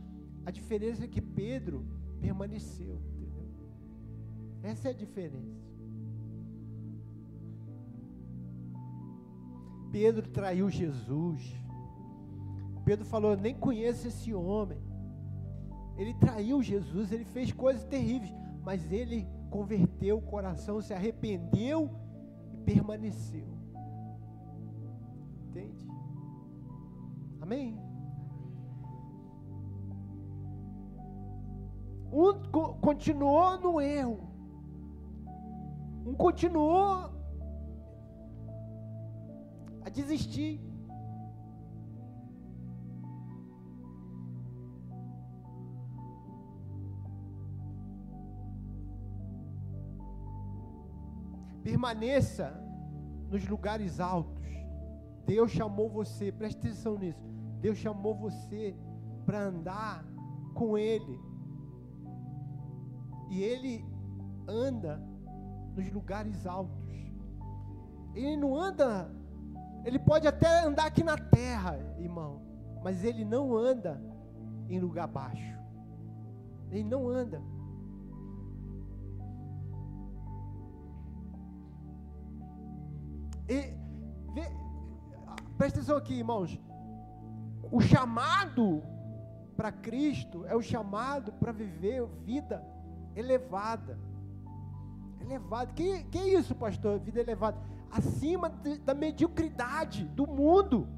a 0.44 0.50
diferença 0.50 1.04
é 1.04 1.08
que 1.08 1.20
Pedro 1.20 1.86
permaneceu. 2.20 3.00
Essa 4.62 4.88
é 4.88 4.90
a 4.90 4.94
diferença. 4.94 5.70
Pedro 9.90 10.28
traiu 10.28 10.70
Jesus. 10.70 11.42
Pedro 12.84 13.04
falou: 13.04 13.36
Nem 13.36 13.54
conheço 13.54 14.08
esse 14.08 14.32
homem. 14.34 14.78
Ele 15.96 16.14
traiu 16.14 16.62
Jesus, 16.62 17.12
ele 17.12 17.24
fez 17.24 17.52
coisas 17.52 17.84
terríveis, 17.84 18.32
mas 18.62 18.90
ele 18.90 19.28
converteu 19.50 20.16
o 20.16 20.22
coração, 20.22 20.80
se 20.80 20.94
arrependeu 20.94 21.90
e 22.54 22.56
permaneceu. 22.56 23.46
Entende? 25.48 25.86
Amém? 27.40 27.78
Um 32.12 32.32
continuou 32.80 33.60
no 33.60 33.80
erro. 33.80 34.29
Continuou 36.16 37.10
a 39.82 39.88
desistir. 39.88 40.60
Permaneça 51.62 52.52
nos 53.30 53.46
lugares 53.46 54.00
altos. 54.00 54.44
Deus 55.26 55.50
chamou 55.50 55.88
você, 55.88 56.32
preste 56.32 56.58
atenção 56.58 56.98
nisso. 56.98 57.22
Deus 57.60 57.78
chamou 57.78 58.14
você 58.14 58.74
para 59.24 59.44
andar 59.44 60.04
com 60.54 60.76
Ele. 60.76 61.20
E 63.30 63.42
Ele 63.42 63.84
anda 64.48 65.09
nos 65.74 65.90
lugares 65.92 66.46
altos. 66.46 66.90
Ele 68.14 68.36
não 68.36 68.54
anda, 68.54 69.10
ele 69.84 69.98
pode 69.98 70.26
até 70.26 70.64
andar 70.64 70.86
aqui 70.86 71.02
na 71.02 71.16
terra, 71.16 71.78
irmão, 71.98 72.42
mas 72.82 73.04
ele 73.04 73.24
não 73.24 73.56
anda 73.56 74.02
em 74.68 74.78
lugar 74.78 75.06
baixo. 75.06 75.58
Ele 76.70 76.84
não 76.84 77.08
anda. 77.08 77.42
E, 83.48 83.74
vê, 84.32 84.42
presta 85.58 85.80
atenção 85.80 85.96
aqui, 85.96 86.14
irmãos. 86.14 86.60
O 87.72 87.80
chamado 87.80 88.82
para 89.56 89.72
Cristo 89.72 90.46
é 90.46 90.54
o 90.54 90.62
chamado 90.62 91.32
para 91.32 91.52
viver 91.52 92.06
vida 92.24 92.64
elevada. 93.14 93.98
Elevada. 95.20 95.72
Que, 95.72 96.04
que 96.04 96.18
é 96.18 96.38
isso, 96.38 96.54
pastor? 96.54 96.98
Vida 96.98 97.20
elevada. 97.20 97.58
Acima 97.90 98.48
de, 98.48 98.78
da 98.78 98.94
mediocridade 98.94 100.04
do 100.04 100.26
mundo. 100.26 100.88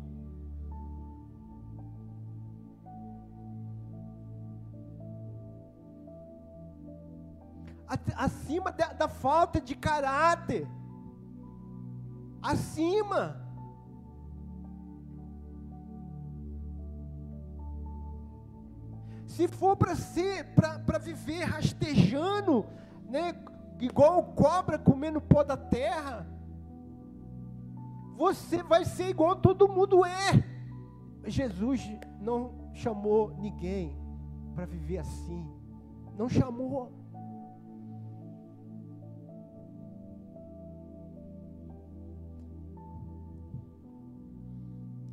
Acima 8.16 8.72
da, 8.72 8.92
da 8.92 9.08
falta 9.08 9.60
de 9.60 9.74
caráter 9.74 10.66
acima. 12.42 13.40
Se 19.26 19.48
for 19.48 19.76
para 19.76 19.94
ser, 19.94 20.44
para 20.54 20.98
viver 20.98 21.44
rastejando, 21.44 22.66
né, 23.08 23.32
igual 23.82 24.32
cobra 24.34 24.78
comendo 24.78 25.20
pó 25.20 25.42
da 25.42 25.56
terra, 25.56 26.24
você 28.16 28.62
vai 28.62 28.84
ser 28.84 29.08
igual 29.08 29.34
todo 29.36 29.68
mundo 29.68 30.04
é. 30.04 31.28
Jesus 31.28 31.80
não 32.20 32.70
chamou 32.72 33.36
ninguém 33.38 33.96
para 34.54 34.66
viver 34.66 34.98
assim. 34.98 35.44
Não 36.16 36.28
chamou. 36.28 36.92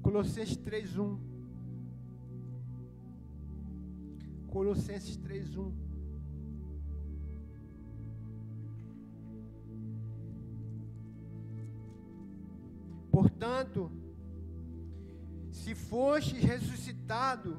Colossenses 0.04 0.58
3:1 0.58 1.20
Colossenses 4.48 5.18
3:1 5.18 5.89
Portanto, 13.40 13.90
se 15.50 15.74
fostes 15.74 16.44
ressuscitado 16.44 17.58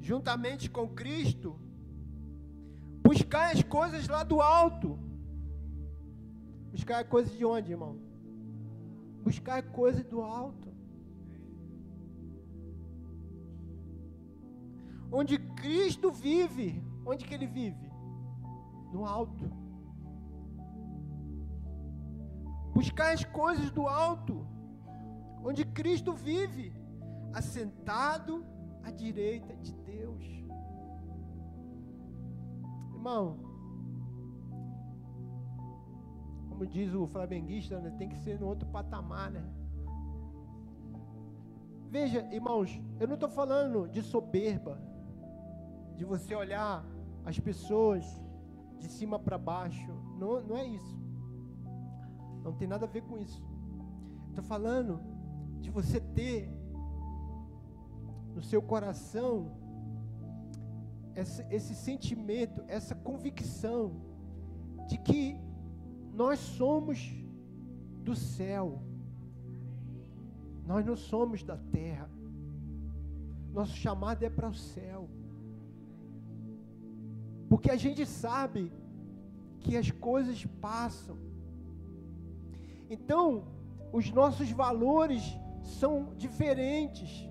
juntamente 0.00 0.68
com 0.68 0.88
Cristo, 0.88 1.54
buscai 3.00 3.52
as 3.52 3.62
coisas 3.62 4.08
lá 4.08 4.24
do 4.24 4.40
alto. 4.40 4.98
Buscar 6.72 7.04
coisas 7.04 7.32
de 7.38 7.44
onde, 7.44 7.70
irmão? 7.70 7.96
Buscar 9.22 9.62
coisas 9.62 10.04
do 10.04 10.20
alto. 10.20 10.68
Onde 15.12 15.38
Cristo 15.38 16.10
vive. 16.10 16.82
Onde 17.06 17.24
que 17.24 17.34
ele 17.34 17.46
vive? 17.46 17.88
No 18.92 19.06
alto. 19.06 19.48
Buscar 22.74 23.12
as 23.12 23.24
coisas 23.24 23.70
do 23.70 23.86
alto. 23.86 24.50
Onde 25.44 25.64
Cristo 25.64 26.12
vive. 26.12 26.72
Assentado 27.34 28.44
à 28.82 28.90
direita 28.90 29.56
de 29.56 29.72
Deus. 29.72 30.24
Irmão, 32.94 33.38
como 36.48 36.66
diz 36.66 36.94
o 36.94 37.06
flamenguista, 37.06 37.80
né, 37.80 37.90
tem 37.98 38.08
que 38.08 38.16
ser 38.18 38.38
no 38.38 38.46
outro 38.46 38.68
patamar, 38.68 39.30
né? 39.30 39.42
Veja, 41.90 42.20
irmãos, 42.32 42.80
eu 43.00 43.08
não 43.08 43.14
estou 43.14 43.28
falando 43.28 43.88
de 43.88 44.00
soberba, 44.02 44.80
de 45.96 46.04
você 46.04 46.34
olhar 46.34 46.84
as 47.24 47.38
pessoas 47.38 48.04
de 48.78 48.88
cima 48.88 49.18
para 49.18 49.36
baixo. 49.36 49.92
Não, 50.18 50.40
não 50.42 50.56
é 50.56 50.64
isso. 50.64 51.02
Não 52.42 52.52
tem 52.52 52.68
nada 52.68 52.86
a 52.86 52.88
ver 52.88 53.02
com 53.02 53.18
isso. 53.18 53.42
Estou 54.28 54.44
falando 54.44 55.00
de 55.62 55.70
você 55.70 56.00
ter 56.00 56.50
no 58.34 58.42
seu 58.42 58.60
coração 58.60 59.52
esse, 61.14 61.46
esse 61.50 61.74
sentimento, 61.74 62.62
essa 62.66 62.94
convicção 62.94 64.00
de 64.88 64.98
que 64.98 65.36
nós 66.12 66.38
somos 66.38 66.98
do 68.02 68.16
céu, 68.16 68.82
nós 70.66 70.84
não 70.84 70.96
somos 70.96 71.42
da 71.44 71.56
terra, 71.56 72.10
nosso 73.52 73.74
chamado 73.76 74.22
é 74.24 74.30
para 74.30 74.48
o 74.48 74.54
céu, 74.54 75.08
porque 77.48 77.70
a 77.70 77.76
gente 77.76 78.04
sabe 78.06 78.72
que 79.60 79.76
as 79.76 79.90
coisas 79.90 80.44
passam, 80.60 81.16
então 82.90 83.44
os 83.92 84.10
nossos 84.10 84.50
valores 84.50 85.38
são 85.62 86.14
diferentes. 86.16 87.28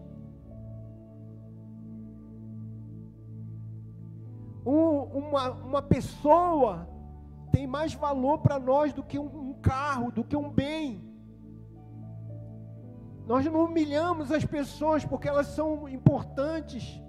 Um, 4.66 5.02
uma, 5.20 5.52
uma 5.52 5.82
pessoa 5.82 6.88
tem 7.52 7.68
mais 7.68 7.94
valor 7.94 8.40
para 8.40 8.60
nós 8.60 8.94
do 8.94 9.04
que 9.04 9.20
um, 9.20 9.50
um 9.50 9.54
carro, 9.54 10.12
do 10.12 10.24
que 10.24 10.36
um 10.36 10.50
bem. 10.50 11.12
Nós 13.26 13.46
não 13.46 13.66
humilhamos 13.66 14.32
as 14.32 14.46
pessoas 14.46 15.06
porque 15.06 15.28
elas 15.28 15.48
são 15.48 15.88
importantes. 15.88 17.02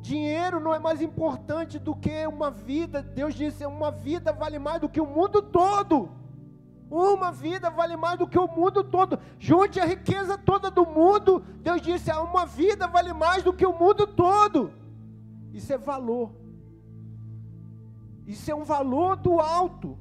Dinheiro 0.00 0.58
não 0.58 0.74
é 0.74 0.78
mais 0.78 1.00
importante 1.00 1.78
do 1.78 1.94
que 1.94 2.26
uma 2.26 2.50
vida. 2.50 3.02
Deus 3.02 3.34
disse: 3.34 3.64
uma 3.64 3.90
vida 3.90 4.32
vale 4.32 4.58
mais 4.58 4.80
do 4.80 4.88
que 4.88 5.00
o 5.00 5.06
mundo 5.06 5.40
todo. 5.40 6.21
Uma 6.92 7.32
vida 7.32 7.70
vale 7.70 7.96
mais 7.96 8.18
do 8.18 8.26
que 8.26 8.38
o 8.38 8.46
mundo 8.46 8.84
todo. 8.84 9.18
Junte 9.38 9.80
a 9.80 9.86
riqueza 9.86 10.36
toda 10.36 10.70
do 10.70 10.84
mundo. 10.84 11.42
Deus 11.62 11.80
disse: 11.80 12.10
ah, 12.10 12.20
uma 12.20 12.44
vida 12.44 12.86
vale 12.86 13.14
mais 13.14 13.42
do 13.42 13.50
que 13.50 13.64
o 13.64 13.72
mundo 13.72 14.06
todo. 14.06 14.70
Isso 15.54 15.72
é 15.72 15.78
valor. 15.78 16.30
Isso 18.26 18.50
é 18.50 18.54
um 18.54 18.62
valor 18.62 19.16
do 19.16 19.40
alto. 19.40 19.96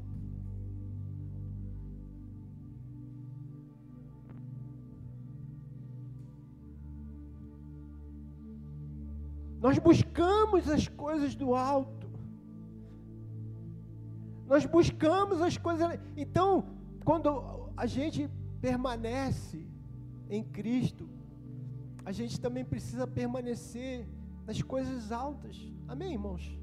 Nós 9.62 9.80
buscamos 9.80 10.68
as 10.68 10.90
coisas 10.90 11.36
do 11.36 11.56
alto. 11.56 12.10
Nós 14.46 14.66
buscamos 14.66 15.42
as 15.42 15.58
coisas. 15.58 15.98
Então, 16.18 16.81
quando 17.04 17.72
a 17.76 17.86
gente 17.86 18.30
permanece 18.62 19.66
em 20.30 20.44
Cristo, 20.44 21.10
a 22.06 22.12
gente 22.12 22.40
também 22.40 22.64
precisa 22.64 23.06
permanecer 23.08 24.08
nas 24.46 24.62
coisas 24.62 25.12
altas. 25.12 25.58
Amém, 25.88 26.14
irmãos? 26.14 26.58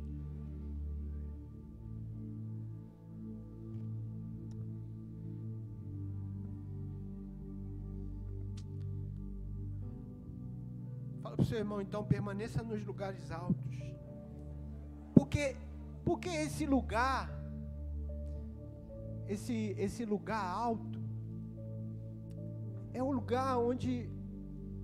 Fala 11.22 11.36
para 11.36 11.42
o 11.42 11.46
seu 11.46 11.58
irmão, 11.58 11.80
então, 11.80 12.04
permaneça 12.04 12.62
nos 12.62 12.84
lugares 12.84 13.30
altos. 13.30 13.76
Porque, 15.14 15.56
porque 16.04 16.28
esse 16.28 16.64
lugar 16.64 17.37
esse, 19.28 19.74
esse 19.78 20.04
lugar 20.04 20.44
alto 20.44 20.98
é 22.92 23.02
o 23.02 23.10
lugar 23.12 23.58
onde 23.58 24.10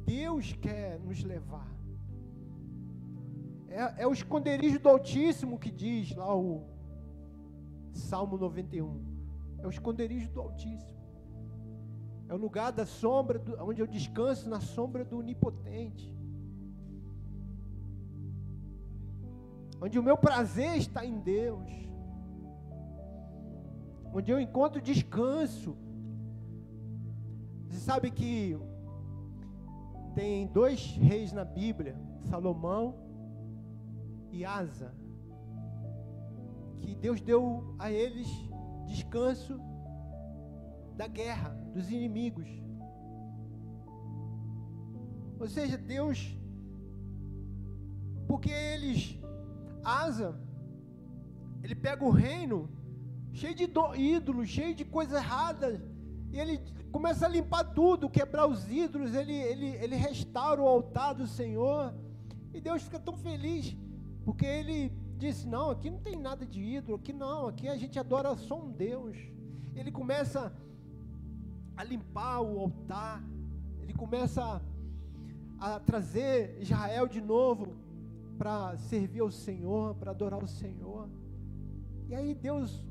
Deus 0.04 0.52
quer 0.52 1.00
nos 1.00 1.22
levar. 1.24 1.72
É, 3.68 4.02
é 4.02 4.06
o 4.06 4.12
esconderijo 4.12 4.78
do 4.78 4.88
Altíssimo 4.88 5.58
que 5.58 5.70
diz 5.70 6.14
lá 6.14 6.36
o 6.36 6.62
Salmo 7.92 8.36
91. 8.36 9.02
É 9.58 9.66
o 9.66 9.70
esconderijo 9.70 10.30
do 10.30 10.42
Altíssimo. 10.42 11.02
É 12.28 12.34
o 12.34 12.36
lugar 12.36 12.70
da 12.70 12.84
sombra, 12.84 13.38
do, 13.38 13.56
onde 13.64 13.80
eu 13.80 13.86
descanso 13.86 14.48
na 14.48 14.60
sombra 14.60 15.04
do 15.04 15.18
Onipotente. 15.18 16.14
Onde 19.80 19.98
o 19.98 20.02
meu 20.02 20.16
prazer 20.16 20.76
está 20.76 21.04
em 21.04 21.18
Deus 21.18 21.84
onde 24.14 24.30
eu 24.30 24.40
encontro 24.40 24.80
descanso. 24.80 25.76
Você 27.68 27.80
sabe 27.80 28.12
que 28.12 28.56
tem 30.14 30.46
dois 30.46 30.96
reis 30.96 31.32
na 31.32 31.44
Bíblia, 31.44 31.98
Salomão 32.30 32.94
e 34.30 34.44
Asa, 34.44 34.94
que 36.78 36.94
Deus 36.94 37.20
deu 37.20 37.74
a 37.76 37.90
eles 37.90 38.28
descanso 38.86 39.58
da 40.96 41.08
guerra, 41.08 41.50
dos 41.72 41.90
inimigos. 41.90 42.48
Ou 45.40 45.48
seja, 45.48 45.76
Deus, 45.76 46.38
porque 48.28 48.50
eles, 48.50 49.18
Asa, 49.82 50.40
ele 51.64 51.74
pega 51.74 52.04
o 52.04 52.10
reino 52.10 52.83
cheio 53.34 53.54
de 53.54 53.68
ídolos, 53.96 54.48
cheio 54.48 54.74
de 54.74 54.84
coisas 54.84 55.14
erradas. 55.14 55.80
E 56.32 56.38
ele 56.38 56.58
começa 56.90 57.26
a 57.26 57.28
limpar 57.28 57.64
tudo, 57.64 58.08
quebrar 58.08 58.46
os 58.46 58.68
ídolos, 58.70 59.14
ele, 59.14 59.34
ele, 59.34 59.66
ele 59.76 59.96
restaura 59.96 60.62
o 60.62 60.68
altar 60.68 61.14
do 61.14 61.26
Senhor. 61.26 61.92
E 62.52 62.60
Deus 62.60 62.82
fica 62.82 62.98
tão 62.98 63.16
feliz, 63.16 63.76
porque 64.24 64.46
ele 64.46 64.92
disse: 65.18 65.46
Não, 65.46 65.70
aqui 65.70 65.90
não 65.90 65.98
tem 65.98 66.16
nada 66.16 66.46
de 66.46 66.60
ídolo, 66.60 66.96
aqui 66.96 67.12
não, 67.12 67.48
aqui 67.48 67.68
a 67.68 67.76
gente 67.76 67.98
adora 67.98 68.36
só 68.36 68.60
um 68.60 68.70
Deus. 68.70 69.16
Ele 69.74 69.90
começa 69.90 70.52
a 71.76 71.82
limpar 71.82 72.40
o 72.40 72.60
altar, 72.60 73.22
ele 73.82 73.92
começa 73.92 74.62
a, 75.58 75.74
a 75.74 75.80
trazer 75.80 76.56
Israel 76.60 77.08
de 77.08 77.20
novo 77.20 77.74
para 78.38 78.76
servir 78.78 79.20
ao 79.20 79.30
Senhor, 79.32 79.96
para 79.96 80.12
adorar 80.12 80.42
o 80.42 80.46
Senhor. 80.46 81.08
E 82.08 82.14
aí 82.14 82.34
Deus 82.34 82.84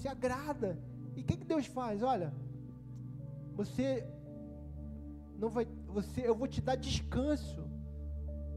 se 0.00 0.08
agrada. 0.08 0.78
E 1.16 1.20
o 1.20 1.24
que, 1.24 1.36
que 1.36 1.44
Deus 1.44 1.66
faz? 1.66 2.02
Olha, 2.02 2.32
você 3.54 4.06
não 5.38 5.48
vai, 5.48 5.66
você, 5.86 6.26
eu 6.26 6.34
vou 6.34 6.48
te 6.48 6.60
dar 6.60 6.76
descanso 6.76 7.62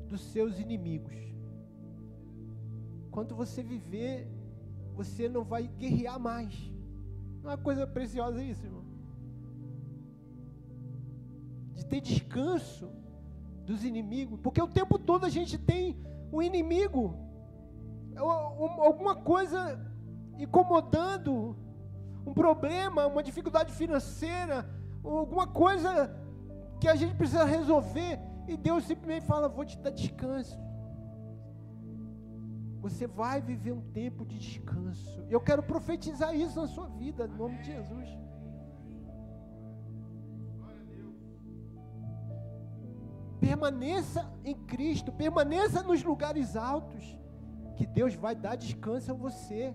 dos 0.07 0.21
seus 0.33 0.59
inimigos. 0.59 1.15
Quando 3.11 3.35
você 3.35 3.61
viver, 3.61 4.27
você 4.93 5.27
não 5.27 5.43
vai 5.43 5.67
guerrear 5.67 6.19
mais. 6.19 6.53
Não 7.41 7.51
é 7.51 7.55
uma 7.55 7.63
coisa 7.69 7.85
preciosa 7.85 8.41
isso, 8.41 8.65
irmão. 8.65 8.85
De 11.75 11.85
ter 11.85 12.01
descanso 12.01 12.89
dos 13.65 13.83
inimigos, 13.83 14.39
porque 14.41 14.61
o 14.61 14.67
tempo 14.67 14.97
todo 14.97 15.25
a 15.25 15.29
gente 15.29 15.57
tem 15.57 15.97
um 16.31 16.41
inimigo, 16.41 17.15
alguma 18.15 19.15
coisa 19.15 19.92
incomodando, 20.37 21.55
um 22.25 22.33
problema, 22.33 23.05
uma 23.07 23.23
dificuldade 23.23 23.73
financeira, 23.73 24.67
alguma 25.03 25.47
coisa 25.47 26.15
que 26.79 26.87
a 26.87 26.95
gente 26.95 27.15
precisa 27.15 27.43
resolver, 27.43 28.19
e 28.47 28.57
Deus 28.57 28.85
simplesmente 28.85 29.25
fala: 29.25 29.47
Vou 29.47 29.65
te 29.65 29.77
dar 29.77 29.89
descanso. 29.89 30.57
Você 32.81 33.07
vai 33.07 33.41
viver 33.41 33.71
um 33.71 33.81
tempo 33.91 34.25
de 34.25 34.37
descanso. 34.37 35.23
Eu 35.29 35.39
quero 35.39 35.63
profetizar 35.63 36.35
isso 36.35 36.59
na 36.59 36.67
sua 36.67 36.87
vida, 36.87 37.25
em 37.25 37.37
nome 37.37 37.57
de 37.59 37.67
Jesus. 37.67 38.09
Permaneça 43.39 44.29
em 44.43 44.55
Cristo, 44.55 45.11
permaneça 45.11 45.81
nos 45.83 46.03
lugares 46.03 46.57
altos, 46.57 47.17
que 47.77 47.85
Deus 47.85 48.15
vai 48.15 48.35
dar 48.35 48.55
descanso 48.55 49.11
a 49.11 49.13
você, 49.13 49.73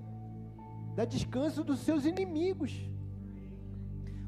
dar 0.99 1.07
descanso 1.17 1.63
dos 1.69 1.81
seus 1.81 2.05
inimigos. 2.13 2.73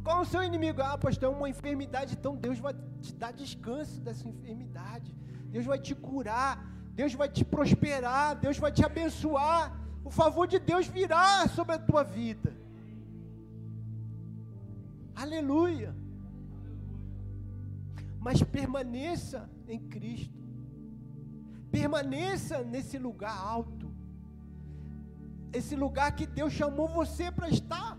Qual 0.04 0.18
o 0.22 0.28
seu 0.32 0.42
inimigo? 0.50 0.80
Ah, 0.82 0.96
pastor, 1.04 1.28
é 1.30 1.36
uma 1.36 1.48
enfermidade, 1.54 2.16
então 2.18 2.34
Deus 2.46 2.58
vai 2.66 2.74
te 3.04 3.12
dar 3.22 3.32
descanso 3.32 4.00
dessa 4.00 4.26
enfermidade, 4.32 5.14
Deus 5.54 5.66
vai 5.70 5.78
te 5.86 5.94
curar, 5.94 6.52
Deus 7.00 7.14
vai 7.14 7.28
te 7.28 7.44
prosperar, 7.54 8.28
Deus 8.44 8.58
vai 8.64 8.72
te 8.72 8.84
abençoar, 8.84 9.62
o 10.04 10.10
favor 10.10 10.46
de 10.46 10.58
Deus 10.58 10.86
virá 10.86 11.48
sobre 11.48 11.74
a 11.74 11.78
tua 11.78 12.02
vida. 12.02 12.50
Aleluia 15.14 15.90
mas 18.20 18.42
permaneça 18.42 19.48
em 19.66 19.80
Cristo. 19.94 20.38
Permaneça 21.70 22.62
nesse 22.62 22.98
lugar 22.98 23.34
alto. 23.34 23.79
Esse 25.52 25.74
lugar 25.74 26.14
que 26.14 26.26
Deus 26.26 26.52
chamou 26.52 26.88
você 26.88 27.30
para 27.30 27.48
estar. 27.48 27.98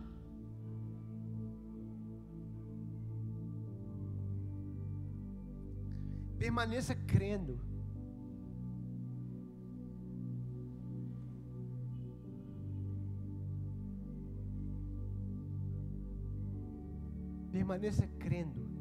Permaneça 6.37 6.95
crendo. 6.95 7.59
Permaneça 17.51 18.07
crendo. 18.17 18.71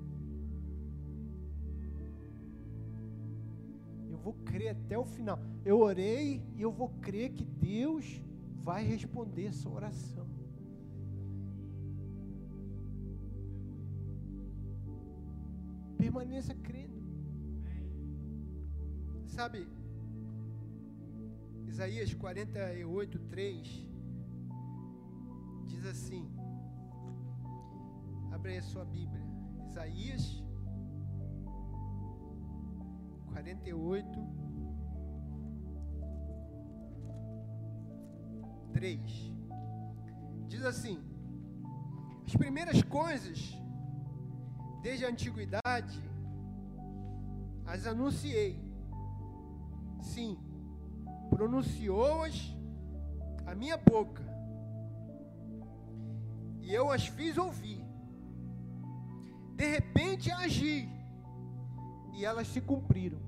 vou 4.20 4.35
crer 4.44 4.68
até 4.70 4.98
o 4.98 5.04
final. 5.04 5.38
Eu 5.64 5.80
orei 5.80 6.42
e 6.54 6.62
eu 6.62 6.70
vou 6.70 6.88
crer 7.00 7.30
que 7.30 7.44
Deus 7.44 8.22
vai 8.62 8.85
responder 8.85 9.46
essa 9.46 9.68
oração. 9.68 10.27
Permaneça 15.96 16.55
crendo. 16.55 17.01
Sabe, 19.27 19.66
Isaías 21.66 22.12
48, 22.12 23.18
3 23.18 23.88
diz 25.66 25.85
assim: 25.87 26.29
abre 28.33 28.53
aí 28.53 28.59
a 28.59 28.62
sua 28.62 28.85
Bíblia. 28.85 29.25
Isaías 29.68 30.42
48, 33.33 34.39
3. 38.80 38.98
Diz 40.48 40.64
assim: 40.64 40.98
As 42.26 42.34
primeiras 42.34 42.82
coisas, 42.82 43.54
desde 44.80 45.04
a 45.04 45.10
antiguidade, 45.10 46.00
as 47.66 47.86
anunciei. 47.86 48.58
Sim, 50.00 50.38
pronunciou-as 51.28 52.56
a 53.46 53.54
minha 53.54 53.76
boca, 53.76 54.24
e 56.62 56.72
eu 56.72 56.90
as 56.90 57.06
fiz 57.06 57.36
ouvir. 57.36 57.84
De 59.56 59.66
repente 59.66 60.32
agi, 60.32 60.88
e 62.14 62.24
elas 62.24 62.48
se 62.48 62.62
cumpriram. 62.62 63.20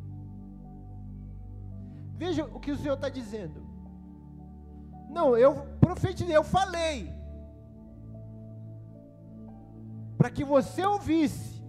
Veja 2.17 2.47
o 2.47 2.59
que 2.59 2.71
o 2.71 2.79
Senhor 2.79 2.95
está 2.95 3.11
dizendo. 3.11 3.72
Não, 5.13 5.37
eu 5.37 5.67
profetizei, 5.79 6.35
eu 6.35 6.43
falei. 6.43 7.13
Para 10.17 10.31
que 10.31 10.43
você 10.43 10.85
ouvisse. 10.85 11.63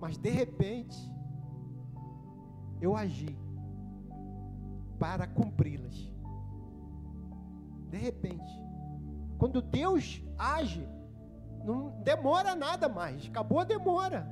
Mas 0.00 0.16
de 0.16 0.30
repente, 0.30 0.98
eu 2.80 2.96
agi 2.96 3.38
para 4.98 5.26
cumpri-las. 5.26 5.94
De 7.90 7.98
repente. 7.98 8.64
Quando 9.38 9.60
Deus 9.60 10.22
age, 10.38 10.88
não 11.64 12.00
demora 12.02 12.54
nada 12.54 12.88
mais. 12.88 13.26
Acabou 13.26 13.60
a 13.60 13.64
demora. 13.64 14.26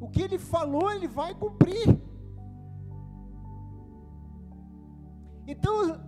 O 0.00 0.08
que 0.08 0.22
ele 0.22 0.38
falou, 0.38 0.90
ele 0.90 1.06
vai 1.06 1.34
cumprir. 1.34 2.07
Então, 5.48 5.98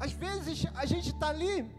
às 0.00 0.12
vezes 0.12 0.66
a 0.74 0.86
gente 0.86 1.10
está 1.10 1.28
ali 1.28 1.70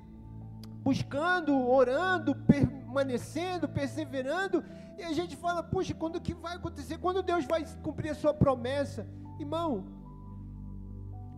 buscando, 0.84 1.68
orando, 1.68 2.36
permanecendo, 2.36 3.68
perseverando, 3.68 4.64
e 4.96 5.04
a 5.04 5.12
gente 5.12 5.36
fala, 5.36 5.64
puxa, 5.64 5.94
quando 5.96 6.22
que 6.22 6.36
vai 6.36 6.56
acontecer? 6.56 7.00
Quando 7.00 7.24
Deus 7.24 7.46
vai 7.46 7.66
cumprir 7.82 8.12
a 8.12 8.16
sua 8.16 8.34
promessa? 8.34 9.08
Irmão, 9.40 9.88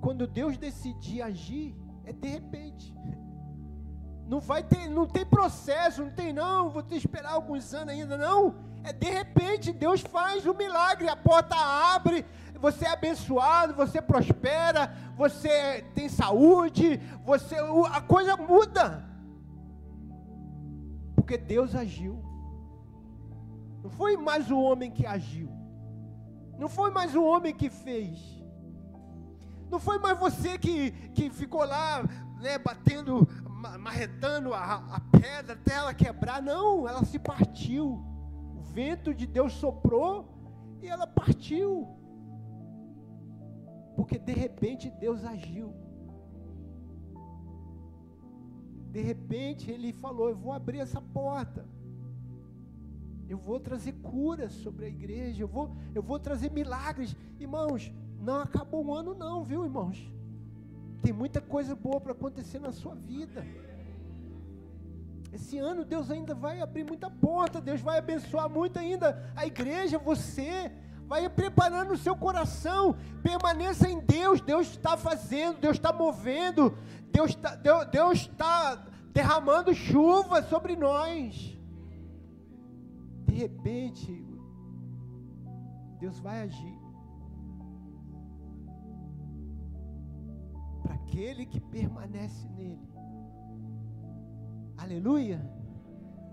quando 0.02 0.28
Deus 0.28 0.58
decidir 0.58 1.22
agir, 1.22 1.74
é 2.04 2.12
de 2.12 2.28
repente. 2.28 2.94
Não 4.28 4.42
vai 4.42 4.64
ter, 4.64 4.90
não 4.90 5.08
tem 5.08 5.26
processo, 5.26 6.04
não 6.04 6.12
tem 6.12 6.34
não, 6.34 6.70
vou 6.70 6.84
ter 6.84 6.96
que 7.00 7.06
esperar 7.06 7.32
alguns 7.32 7.74
anos 7.74 7.94
ainda, 7.94 8.18
não. 8.18 8.56
É 8.84 8.92
de 8.92 9.10
repente, 9.10 9.72
Deus 9.72 10.02
faz 10.02 10.46
o 10.46 10.52
um 10.52 10.58
milagre, 10.58 11.08
a 11.08 11.16
porta 11.16 11.56
abre, 11.56 12.26
você 12.62 12.86
é 12.86 12.92
abençoado, 12.92 13.74
você 13.74 14.00
prospera, 14.02 14.96
você 15.18 15.84
tem 15.96 16.08
saúde, 16.08 16.98
você 17.26 17.56
a 17.92 18.00
coisa 18.00 18.38
muda. 18.38 19.04
Porque 21.16 21.38
Deus 21.38 21.76
agiu. 21.76 22.24
Não 23.84 23.90
foi 23.90 24.16
mais 24.16 24.52
o 24.52 24.60
homem 24.60 24.92
que 24.92 25.06
agiu. 25.06 25.50
Não 26.60 26.70
foi 26.70 26.92
mais 26.92 27.16
o 27.16 27.24
homem 27.24 27.54
que 27.54 27.70
fez. 27.70 28.20
Não 29.72 29.80
foi 29.80 29.98
mais 29.98 30.20
você 30.20 30.60
que, 30.60 30.92
que 31.16 31.32
ficou 31.32 31.66
lá, 31.66 32.04
né, 32.40 32.60
batendo, 32.60 33.28
marretando 33.80 34.54
a, 34.54 34.76
a 34.76 35.00
pedra 35.20 35.54
até 35.54 35.74
ela 35.74 35.94
quebrar. 35.96 36.44
Não, 36.44 36.88
ela 36.88 37.04
se 37.06 37.18
partiu. 37.18 38.06
O 38.56 38.62
vento 38.62 39.14
de 39.16 39.26
Deus 39.26 39.54
soprou 39.54 40.78
e 40.80 40.88
ela 40.88 41.08
partiu. 41.08 42.01
Porque 43.96 44.18
de 44.18 44.34
repente 44.34 44.90
Deus 44.90 45.24
agiu. 45.24 45.74
De 48.92 49.02
repente 49.02 49.72
ele 49.72 49.94
falou: 49.94 50.30
Eu 50.30 50.36
vou 50.36 50.54
abrir 50.54 50.80
essa 50.80 51.02
porta. 51.02 51.66
Eu 53.28 53.38
vou 53.38 53.60
trazer 53.60 53.94
cura 53.94 54.50
sobre 54.50 54.86
a 54.86 54.90
igreja. 54.90 55.44
Eu 55.44 55.48
vou, 55.48 55.76
eu 55.96 56.04
vou 56.04 56.20
trazer 56.20 56.52
milagres. 56.52 57.16
Irmãos, 57.40 57.92
não 58.20 58.42
acabou 58.42 58.86
o 58.86 58.94
ano, 58.94 59.14
não, 59.14 59.44
viu, 59.44 59.64
irmãos? 59.64 59.98
Tem 61.02 61.14
muita 61.14 61.42
coisa 61.42 61.76
boa 61.76 62.00
para 62.00 62.12
acontecer 62.12 62.60
na 62.60 62.72
sua 62.72 62.94
vida. 62.94 63.46
Esse 65.34 65.58
ano 65.58 65.86
Deus 65.86 66.12
ainda 66.12 66.36
vai 66.36 66.60
abrir 66.60 66.84
muita 66.84 67.10
porta, 67.10 67.62
Deus 67.62 67.80
vai 67.80 67.98
abençoar 67.98 68.50
muito 68.50 68.78
ainda 68.78 69.32
a 69.36 69.46
igreja, 69.46 69.98
você 69.98 70.72
Vai 71.12 71.28
preparando 71.28 71.92
o 71.92 71.98
seu 71.98 72.16
coração. 72.16 72.96
Permaneça 73.22 73.86
em 73.90 74.00
Deus. 74.00 74.40
Deus 74.40 74.68
está 74.68 74.96
fazendo, 74.96 75.60
Deus 75.60 75.76
está 75.76 75.92
movendo, 75.92 76.78
Deus 77.12 77.32
está, 77.32 77.54
Deus, 77.54 77.86
Deus 77.88 78.20
está 78.20 78.82
derramando 79.12 79.76
chuva 79.76 80.42
sobre 80.42 80.74
nós. 80.78 81.60
De 83.26 83.36
repente, 83.36 84.26
Deus 86.00 86.18
vai 86.22 86.44
agir. 86.44 86.80
Para 90.82 90.94
aquele 90.94 91.46
que 91.46 91.60
permanece 91.60 92.48
nele. 92.52 92.90
Aleluia. 94.78 95.42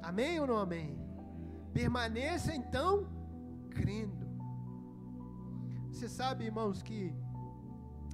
Amém 0.04 0.38
ou 0.38 0.46
não 0.46 0.58
amém? 0.58 0.96
Permaneça 1.72 2.54
então 2.54 3.08
crendo. 3.70 4.27
Você 5.98 6.08
sabe, 6.08 6.44
irmãos, 6.44 6.80
que. 6.80 7.12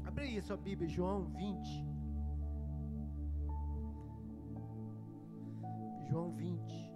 Abre 0.06 0.24
aí 0.24 0.38
a 0.38 0.42
sua 0.42 0.56
Bíblia, 0.56 0.88
João 0.88 1.26
20. 1.26 1.86
João 6.08 6.32
20. 6.32 6.90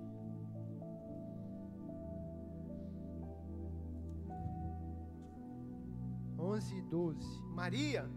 Onze 6.38 6.74
e 6.74 6.80
doze. 6.80 7.42
Maria, 7.50 8.08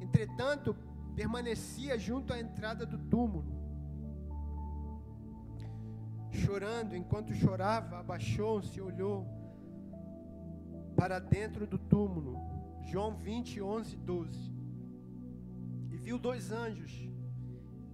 entretanto, 0.00 0.74
permanecia 1.14 1.96
junto 1.96 2.32
à 2.32 2.40
entrada 2.40 2.84
do 2.84 2.98
túmulo. 2.98 3.56
Chorando, 6.32 6.96
enquanto 6.96 7.32
chorava, 7.34 8.00
abaixou-se 8.00 8.80
olhou 8.80 9.38
para 10.98 11.20
dentro 11.20 11.64
do 11.64 11.78
túmulo. 11.78 12.36
João 12.82 13.14
20, 13.14 13.62
11, 13.62 13.96
12. 13.98 14.52
E 15.92 15.96
viu 15.96 16.18
dois 16.18 16.50
anjos, 16.50 17.08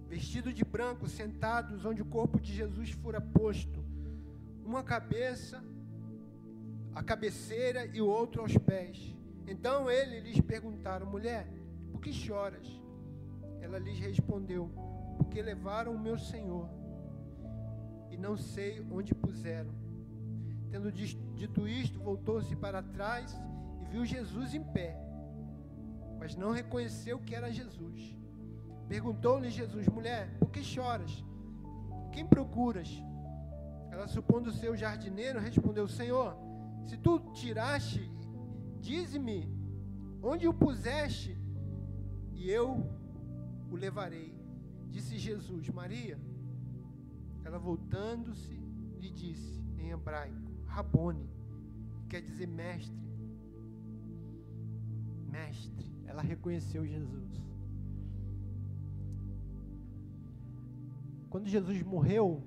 vestidos 0.07 0.55
de 0.55 0.65
branco, 0.65 1.07
sentados 1.07 1.85
onde 1.85 2.01
o 2.01 2.05
corpo 2.05 2.41
de 2.41 2.51
Jesus 2.51 2.89
fora 2.91 3.21
posto, 3.21 3.85
uma 4.65 4.83
cabeça, 4.83 5.63
a 6.95 7.03
cabeceira 7.03 7.85
e 7.85 8.01
o 8.01 8.07
outro 8.07 8.41
aos 8.41 8.57
pés. 8.57 9.15
Então 9.45 9.91
ele 9.91 10.21
lhes 10.21 10.41
perguntaram: 10.41 11.05
Mulher, 11.05 11.47
por 11.91 12.01
que 12.01 12.11
choras? 12.11 12.67
Ela 13.61 13.77
lhes 13.77 13.99
respondeu: 13.99 14.71
Porque 15.17 15.43
levaram 15.43 15.93
o 15.93 15.99
meu 15.99 16.17
Senhor 16.17 16.67
e 18.09 18.17
não 18.17 18.35
sei 18.35 18.83
onde 18.89 19.13
puseram. 19.13 19.84
Tendo 20.71 20.91
dito 20.91 21.67
isto, 21.67 21.99
voltou-se 21.99 22.55
para 22.55 22.81
trás 22.81 23.35
e 23.81 23.85
viu 23.85 24.05
Jesus 24.05 24.53
em 24.53 24.63
pé, 24.63 24.97
mas 26.19 26.35
não 26.35 26.51
reconheceu 26.51 27.19
que 27.19 27.35
era 27.35 27.51
Jesus. 27.51 28.15
Perguntou-lhe 28.87 29.49
Jesus: 29.49 29.87
Mulher, 29.87 30.37
por 30.39 30.49
que 30.49 30.63
choras? 30.63 31.23
Quem 32.11 32.25
procuras? 32.25 32.89
Ela, 33.91 34.07
supondo 34.07 34.51
ser 34.51 34.69
o 34.69 34.75
jardineiro, 34.75 35.39
respondeu: 35.39 35.87
Senhor, 35.87 36.35
se 36.85 36.97
tu 36.97 37.19
tiraste, 37.33 38.11
dize-me 38.79 39.49
onde 40.21 40.47
o 40.47 40.53
puseste, 40.53 41.37
e 42.33 42.49
eu 42.49 42.89
o 43.71 43.75
levarei. 43.75 44.33
Disse 44.89 45.17
Jesus: 45.17 45.69
Maria. 45.69 46.19
Ela, 47.43 47.59
voltando-se, 47.59 48.59
lhe 48.99 49.09
disse 49.09 49.63
em 49.77 49.91
hebraico: 49.91 50.44
Rabone, 50.75 51.29
quer 52.09 52.21
dizer 52.21 52.47
mestre. 52.47 53.01
Mestre. 55.31 55.85
Ela 56.05 56.21
reconheceu 56.21 56.85
Jesus. 56.85 57.31
Quando 61.29 61.47
Jesus 61.47 61.81
morreu, 61.81 62.43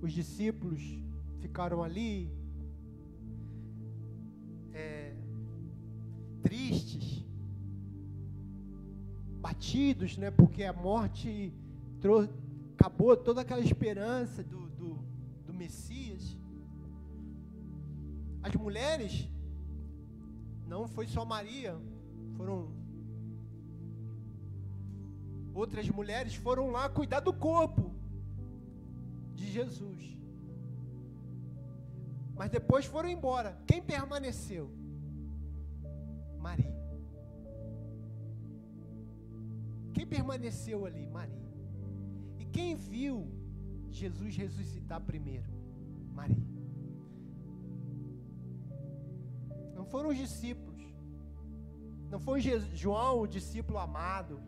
os 0.00 0.10
discípulos 0.10 0.80
ficaram 1.38 1.82
ali, 1.82 2.32
é, 4.72 5.14
tristes, 6.40 7.26
batidos, 9.42 10.16
né? 10.16 10.30
Porque 10.30 10.64
a 10.64 10.72
morte 10.72 11.52
trouxe, 12.00 12.30
acabou 12.72 13.14
toda 13.14 13.42
aquela 13.42 13.60
esperança 13.60 14.42
do, 14.42 14.64
Messias. 15.64 16.24
As 18.46 18.54
mulheres, 18.54 19.12
não 20.72 20.86
foi 20.94 21.06
só 21.06 21.24
Maria, 21.24 21.74
foram 22.36 22.58
outras 25.62 25.88
mulheres 25.88 26.34
foram 26.34 26.70
lá 26.76 26.88
cuidar 26.88 27.20
do 27.20 27.32
corpo 27.32 27.84
de 29.34 29.46
Jesus. 29.56 30.02
Mas 32.38 32.50
depois 32.50 32.84
foram 32.84 33.08
embora. 33.08 33.50
Quem 33.66 33.80
permaneceu? 33.80 34.66
Maria. 36.46 36.74
Quem 39.94 40.06
permaneceu 40.14 40.84
ali? 40.84 41.06
Maria. 41.06 41.48
E 42.40 42.44
quem 42.44 42.74
viu 42.74 43.16
Jesus 43.90 44.36
ressuscitar 44.36 45.00
primeiro? 45.00 45.53
Maria. 46.14 46.46
Não 49.74 49.84
foram 49.84 50.10
os 50.10 50.16
discípulos. 50.16 50.82
Não 52.10 52.20
foi 52.20 52.40
João, 52.40 53.20
o 53.20 53.26
discípulo 53.26 53.78
amado. 53.78 54.40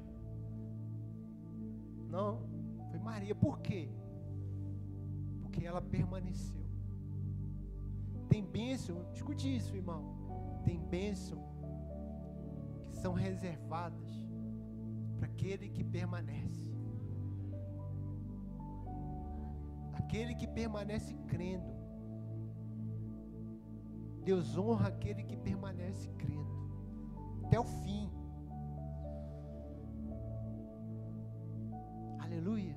Não, 2.08 2.48
foi 2.90 2.98
Maria. 2.98 3.34
Por 3.34 3.60
quê? 3.60 3.88
Porque 5.40 5.64
ela 5.66 5.82
permaneceu. 5.82 6.64
Tem 8.28 8.44
bênção, 8.44 9.10
escute 9.12 9.56
isso, 9.56 9.74
irmão. 9.74 10.62
Tem 10.64 10.78
bênção 10.78 11.38
que 12.88 12.96
são 12.96 13.12
reservadas 13.12 14.10
para 15.18 15.26
aquele 15.26 15.68
que 15.68 15.84
permanece. 15.84 16.65
Aquele 20.06 20.34
que 20.36 20.46
permanece 20.46 21.12
crendo. 21.26 21.74
Deus 24.24 24.56
honra 24.56 24.88
aquele 24.88 25.22
que 25.24 25.36
permanece 25.36 26.08
crendo 26.10 26.56
até 27.44 27.58
o 27.60 27.64
fim. 27.64 28.10
Aleluia. 32.18 32.76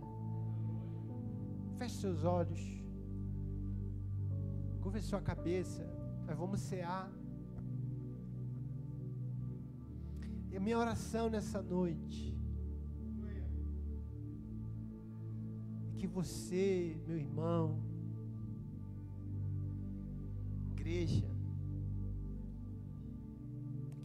Feche 1.78 1.96
seus 1.96 2.24
olhos. 2.24 2.62
Curva 4.82 5.02
sua 5.02 5.22
cabeça. 5.22 5.84
Nós 6.26 6.38
vamos 6.38 6.60
cear. 6.62 7.12
E 10.52 10.58
a 10.58 10.60
minha 10.60 10.78
oração 10.78 11.30
nessa 11.30 11.62
noite 11.62 12.39
que 16.00 16.08
você, 16.08 16.96
meu 17.06 17.18
irmão, 17.18 17.78
igreja, 20.72 21.30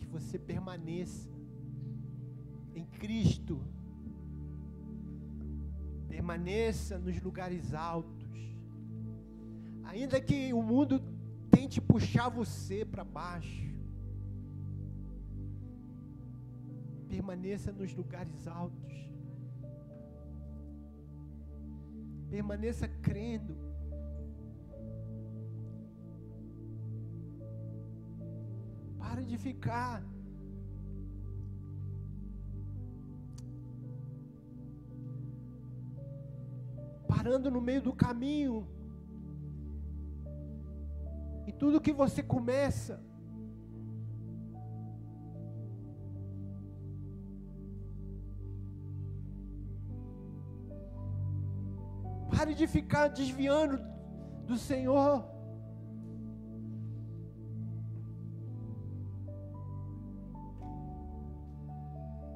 que 0.01 0.07
você 0.07 0.37
permaneça 0.37 1.29
em 2.75 2.85
Cristo, 2.85 3.61
permaneça 6.09 6.99
nos 6.99 7.23
lugares 7.23 7.73
altos, 7.73 8.41
ainda 9.85 10.21
que 10.21 10.53
o 10.53 10.63
mundo 10.63 11.01
tente 11.49 11.81
puxar 11.81 12.29
você 12.29 12.85
para 12.85 13.05
baixo, 13.05 13.73
permaneça 17.09 17.71
nos 17.71 17.95
lugares 17.95 18.49
altos. 18.49 18.84
Permaneça 22.35 22.89
crendo. 23.07 23.55
Para 28.99 29.23
de 29.23 29.37
ficar 29.39 30.03
parando 37.07 37.53
no 37.53 37.61
meio 37.61 37.83
do 37.83 37.93
caminho. 37.93 38.67
E 41.47 41.53
tudo 41.53 41.81
que 41.81 41.93
você 41.93 42.21
começa, 42.21 43.01
de 52.55 52.67
ficar 52.67 53.09
desviando 53.09 53.79
do 54.47 54.57
Senhor. 54.57 55.25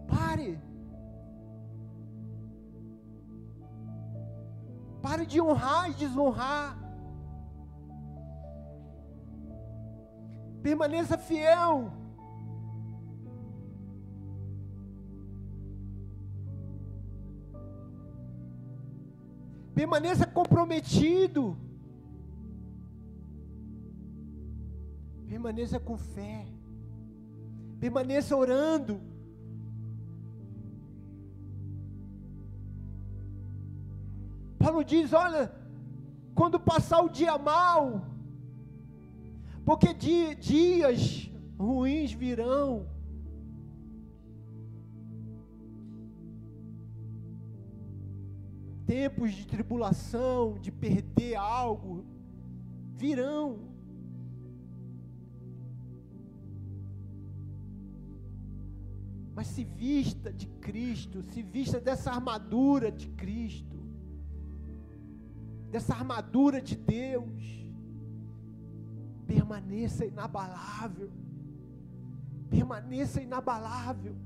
Pare. 0.09 0.61
Pare 5.03 5.27
de 5.27 5.41
honrar 5.41 5.91
e 5.91 5.95
desonrar. 5.95 6.77
Permaneça 10.63 11.17
fiel. 11.17 11.93
Permaneça 19.79 20.27
comprometido. 20.27 21.57
Permaneça 25.29 25.79
com 25.79 25.97
fé. 25.97 26.47
Permaneça 27.79 28.37
orando. 28.37 29.01
Paulo 34.59 34.83
diz: 34.83 35.13
olha, 35.13 35.55
quando 36.35 36.59
passar 36.59 37.01
o 37.03 37.09
dia 37.09 37.39
mal, 37.39 38.05
porque 39.65 39.95
dias 39.95 41.31
ruins 41.57 42.11
virão. 42.11 42.98
Tempos 48.89 49.33
de 49.33 49.47
tribulação, 49.47 50.59
de 50.59 50.73
perder 50.73 51.37
algo, 51.37 52.05
virão. 52.97 53.59
Mas 59.37 59.47
se 59.49 59.63
vista 59.63 60.33
de 60.33 60.49
Cristo, 60.67 61.23
se 61.23 61.43
vista 61.43 61.79
dessa 61.79 62.11
armadura 62.11 62.91
de 62.91 63.09
Cristo 63.11 63.79
dessa 65.71 65.95
armadura 65.95 66.61
de 66.61 66.77
Deus. 66.77 67.59
Permaneça 69.27 70.05
inabalável. 70.07 71.11
Permaneça 72.49 73.21
inabalável. 73.21 74.17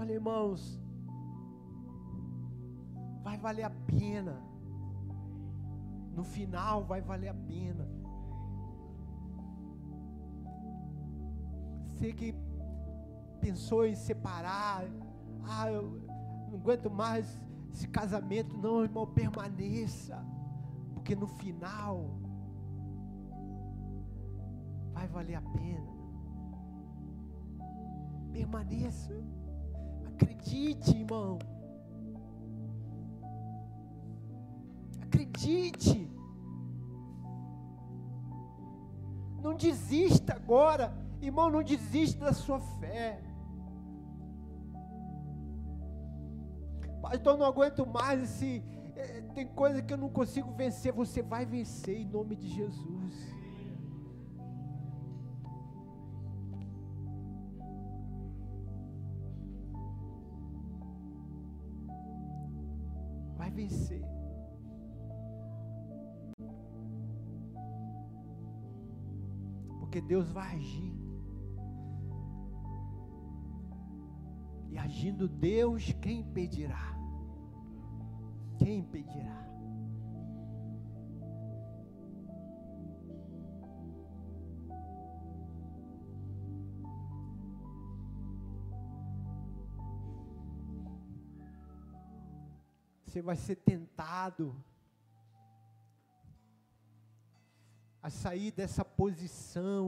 Olha, 0.00 0.12
irmãos, 0.12 0.80
vai 3.20 3.36
valer 3.36 3.64
a 3.64 3.70
pena. 3.70 4.40
No 6.14 6.22
final 6.22 6.84
vai 6.84 7.00
valer 7.00 7.30
a 7.30 7.34
pena. 7.34 7.84
Você 11.90 12.12
que 12.12 12.32
pensou 13.40 13.84
em 13.84 13.96
separar, 13.96 14.84
ah, 15.42 15.68
eu 15.68 15.82
não 16.48 16.60
aguento 16.60 16.88
mais 16.88 17.26
esse 17.72 17.88
casamento, 17.88 18.56
não, 18.56 18.84
irmão, 18.84 19.04
permaneça, 19.04 20.24
porque 20.94 21.16
no 21.16 21.26
final 21.26 22.20
vai 24.92 25.08
valer 25.08 25.34
a 25.34 25.42
pena. 25.42 25.90
Permaneça, 28.32 29.12
acredite, 30.18 30.96
irmão. 30.96 31.38
Acredite. 35.02 36.10
Não 39.42 39.54
desista 39.54 40.34
agora 40.34 40.92
Irmão, 41.20 41.50
não 41.50 41.62
desiste 41.62 42.16
da 42.18 42.32
sua 42.32 42.60
fé. 42.60 43.20
Pastor, 47.02 47.36
não 47.36 47.46
aguento 47.46 47.86
mais 47.86 48.22
esse. 48.22 48.62
É, 48.94 49.20
tem 49.34 49.46
coisa 49.46 49.82
que 49.82 49.92
eu 49.92 49.98
não 49.98 50.08
consigo 50.08 50.52
vencer. 50.52 50.92
Você 50.92 51.22
vai 51.22 51.44
vencer 51.44 51.96
em 51.96 52.06
nome 52.06 52.36
de 52.36 52.48
Jesus. 52.48 53.14
Deus 70.08 70.30
vai 70.30 70.56
agir. 70.56 70.98
agindo 74.88 75.28
Deus, 75.28 75.92
quem 76.00 76.20
impedirá? 76.20 76.94
Quem 78.58 78.78
impedirá? 78.78 79.38
Você 93.04 93.20
vai 93.20 93.36
ser 93.36 93.56
tentado 93.56 94.54
a 98.02 98.08
sair 98.10 98.50
dessa 98.52 98.84
posição 98.98 99.82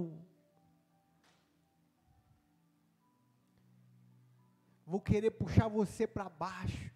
vou 4.90 5.00
querer 5.00 5.30
puxar 5.30 5.68
você 5.68 6.04
para 6.04 6.28
baixo. 6.28 6.90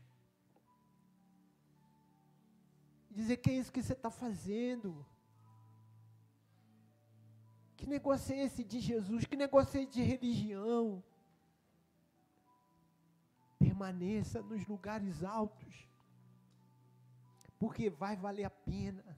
Dizer 3.08 3.36
que 3.36 3.50
é 3.50 3.52
isso 3.52 3.72
que 3.72 3.80
você 3.80 3.92
está 3.92 4.10
fazendo. 4.10 5.06
Que 7.76 7.86
negócio 7.86 8.34
é 8.34 8.40
esse 8.42 8.64
de 8.64 8.80
Jesus? 8.80 9.26
Que 9.26 9.36
negócio 9.36 9.78
é 9.78 9.82
esse 9.84 9.92
de 9.92 10.02
religião? 10.02 11.04
Permaneça 13.60 14.42
nos 14.42 14.66
lugares 14.66 15.22
altos, 15.22 15.88
porque 17.60 17.88
vai 17.88 18.16
valer 18.16 18.44
a 18.44 18.50
pena. 18.50 19.16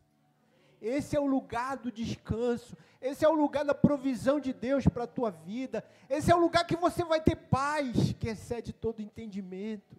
Esse 0.80 1.16
é 1.16 1.20
o 1.20 1.26
lugar 1.26 1.76
do 1.76 1.90
descanso. 1.90 2.76
Esse 3.00 3.24
é 3.24 3.28
o 3.28 3.34
lugar 3.34 3.64
da 3.64 3.74
provisão 3.74 4.38
de 4.40 4.52
Deus 4.52 4.86
para 4.86 5.04
a 5.04 5.08
tua 5.08 5.30
vida. 5.30 5.84
Esse 6.08 6.30
é 6.30 6.34
o 6.34 6.40
lugar 6.40 6.66
que 6.66 6.76
você 6.76 7.04
vai 7.04 7.20
ter 7.20 7.36
paz, 7.36 8.12
que 8.14 8.28
excede 8.28 8.72
todo 8.72 9.02
entendimento. 9.02 9.96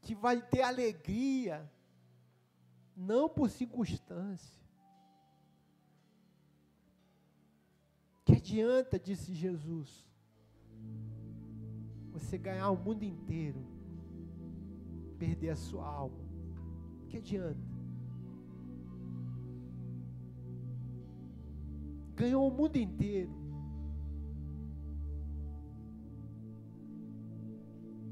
Que 0.00 0.14
vai 0.14 0.40
ter 0.40 0.62
alegria, 0.62 1.70
não 2.96 3.28
por 3.28 3.50
circunstância. 3.50 4.58
Que 8.24 8.32
adianta, 8.36 8.98
disse 8.98 9.34
Jesus, 9.34 10.08
você 12.10 12.38
ganhar 12.38 12.70
o 12.70 12.76
mundo 12.76 13.02
inteiro, 13.02 13.64
perder 15.18 15.50
a 15.50 15.56
sua 15.56 15.86
alma? 15.86 16.24
Que 17.08 17.18
adianta? 17.18 17.69
Ganhou 22.20 22.46
o 22.46 22.50
mundo 22.50 22.76
inteiro. 22.76 23.32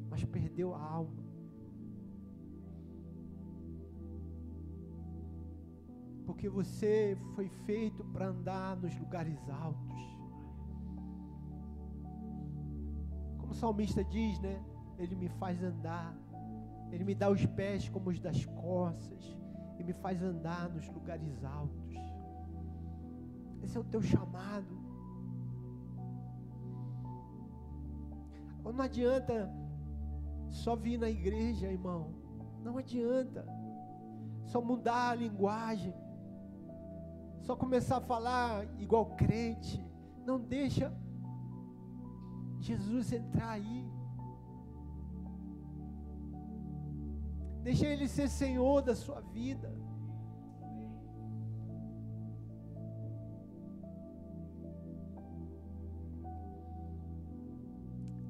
Mas 0.08 0.24
perdeu 0.24 0.74
a 0.74 0.82
alma. 0.82 1.22
Porque 6.24 6.48
você 6.48 7.18
foi 7.34 7.48
feito 7.66 8.02
para 8.04 8.28
andar 8.28 8.76
nos 8.76 8.98
lugares 8.98 9.38
altos. 9.50 10.02
Como 13.38 13.52
o 13.52 13.54
salmista 13.54 14.02
diz, 14.04 14.38
né? 14.40 14.62
Ele 14.98 15.14
me 15.16 15.28
faz 15.28 15.62
andar. 15.62 16.16
Ele 16.90 17.04
me 17.04 17.14
dá 17.14 17.28
os 17.28 17.44
pés 17.44 17.88
como 17.90 18.08
os 18.08 18.18
das 18.18 18.44
costas. 18.46 19.36
E 19.78 19.84
me 19.84 19.92
faz 19.92 20.22
andar 20.22 20.70
nos 20.70 20.88
lugares 20.88 21.44
altos. 21.44 22.07
Esse 23.68 23.76
é 23.76 23.80
o 23.80 23.84
teu 23.84 24.00
chamado. 24.00 24.78
Não 28.64 28.80
adianta 28.80 29.52
só 30.48 30.74
vir 30.74 30.96
na 30.98 31.10
igreja, 31.10 31.70
irmão. 31.70 32.14
Não 32.62 32.78
adianta. 32.78 33.44
Só 34.46 34.62
mudar 34.62 35.10
a 35.10 35.14
linguagem. 35.14 35.92
Só 37.40 37.54
começar 37.54 37.98
a 37.98 38.00
falar 38.00 38.64
igual 38.80 39.04
crente. 39.16 39.84
Não 40.24 40.40
deixa 40.40 40.90
Jesus 42.58 43.12
entrar 43.12 43.50
aí. 43.50 43.86
Deixa 47.62 47.86
Ele 47.86 48.08
ser 48.08 48.30
Senhor 48.30 48.80
da 48.80 48.94
sua 48.94 49.20
vida. 49.20 49.70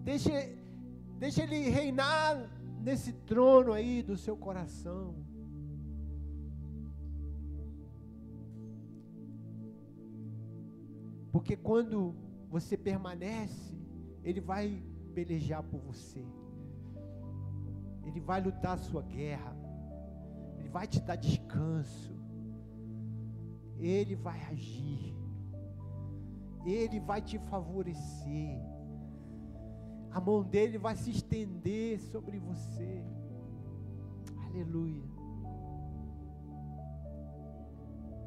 Deixa, 0.09 0.31
deixa 1.19 1.43
Ele 1.43 1.69
reinar 1.69 2.35
nesse 2.81 3.13
trono 3.13 3.75
aí 3.75 4.03
do 4.03 4.17
seu 4.17 4.39
coração. 4.39 5.15
Porque 11.31 11.55
quando 11.59 12.15
você 12.49 12.75
permanece, 12.75 13.77
Ele 14.25 14.41
vai 14.41 14.83
pelejar 15.13 15.63
por 15.63 15.79
você. 15.81 16.25
Ele 18.03 18.19
vai 18.19 18.41
lutar 18.41 18.77
a 18.77 18.79
sua 18.79 19.03
guerra. 19.03 19.55
Ele 20.59 20.71
vai 20.71 20.87
te 20.87 21.03
dar 21.03 21.17
descanso. 21.17 22.17
Ele 23.77 24.17
vai 24.17 24.41
agir. 24.47 25.15
Ele 26.65 26.99
vai 26.99 27.21
te 27.21 27.39
favorecer. 27.51 28.78
A 30.11 30.21
mão 30.21 30.43
dele 30.43 30.79
vai 30.79 30.97
se 30.97 31.11
estender 31.11 32.01
sobre 32.01 32.39
você. 32.39 33.05
Aleluia. 34.47 35.03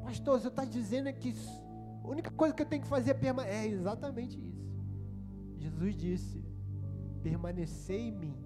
Pastor, 0.02 0.40
você 0.40 0.48
está 0.48 0.64
dizendo 0.64 1.12
que 1.12 1.34
a 2.04 2.08
única 2.08 2.30
coisa 2.30 2.54
que 2.54 2.62
eu 2.62 2.66
tenho 2.66 2.82
que 2.82 2.88
fazer 2.88 3.12
é 3.12 3.14
permanecer. 3.14 3.54
É 3.54 3.66
exatamente 3.66 4.38
isso. 4.38 4.62
Jesus 5.58 5.96
disse: 5.96 6.44
permanecer 7.22 8.00
em 8.00 8.12
mim, 8.12 8.36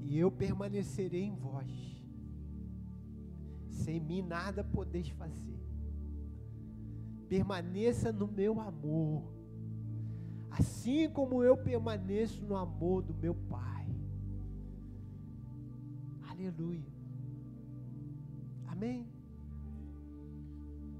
e 0.00 0.18
eu 0.18 0.30
permanecerei 0.30 1.22
em 1.22 1.34
vós. 1.36 1.72
Sem 3.70 4.00
mim 4.00 4.22
nada 4.22 4.64
podeis 4.64 5.08
fazer. 5.10 5.58
Permaneça 7.28 8.12
no 8.12 8.26
meu 8.26 8.60
amor, 8.60 9.37
assim 10.58 11.08
como 11.10 11.42
eu 11.42 11.56
permaneço 11.56 12.44
no 12.44 12.56
amor 12.56 13.02
do 13.02 13.14
meu 13.14 13.34
Pai. 13.34 13.86
Aleluia. 16.28 16.92
Amém. 18.66 19.08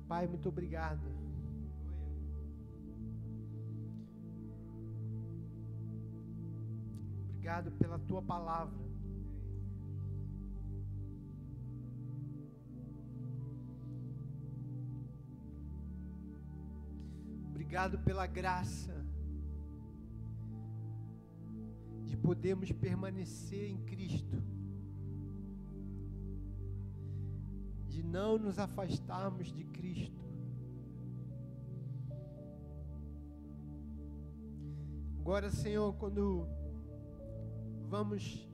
Pai, 0.07 0.27
muito 0.27 0.49
obrigado. 0.49 1.07
Obrigado 7.25 7.73
pela 7.73 7.99
tua 7.99 8.23
palavra. 8.23 8.87
Obrigado 17.51 17.99
pela 17.99 18.27
graça 18.27 18.99
de 22.09 22.17
podermos 22.17 22.73
permanecer 22.73 23.71
em 23.71 23.79
Cristo. 23.85 24.43
de 27.99 28.03
não 28.05 28.39
nos 28.39 28.61
afastarmos 28.61 29.53
de 29.53 29.65
Cristo. 29.65 30.25
Agora, 35.19 35.51
Senhor, 35.51 35.93
quando 35.95 36.47
vamos 37.89 38.49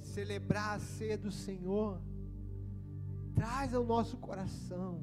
celebrar 0.00 0.76
a 0.76 0.80
ceia 0.80 1.16
do 1.16 1.30
Senhor, 1.30 2.00
traz 3.36 3.72
ao 3.72 3.84
nosso 3.84 4.16
coração 4.16 5.00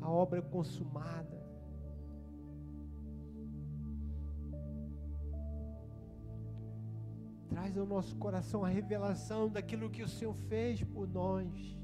a 0.00 0.10
obra 0.10 0.42
consumada 0.42 1.47
Traz 7.48 7.76
ao 7.76 7.86
nosso 7.86 8.14
coração 8.16 8.64
a 8.64 8.68
revelação 8.68 9.48
daquilo 9.48 9.90
que 9.90 10.02
o 10.02 10.08
Senhor 10.08 10.34
fez 10.34 10.84
por 10.84 11.08
nós. 11.08 11.78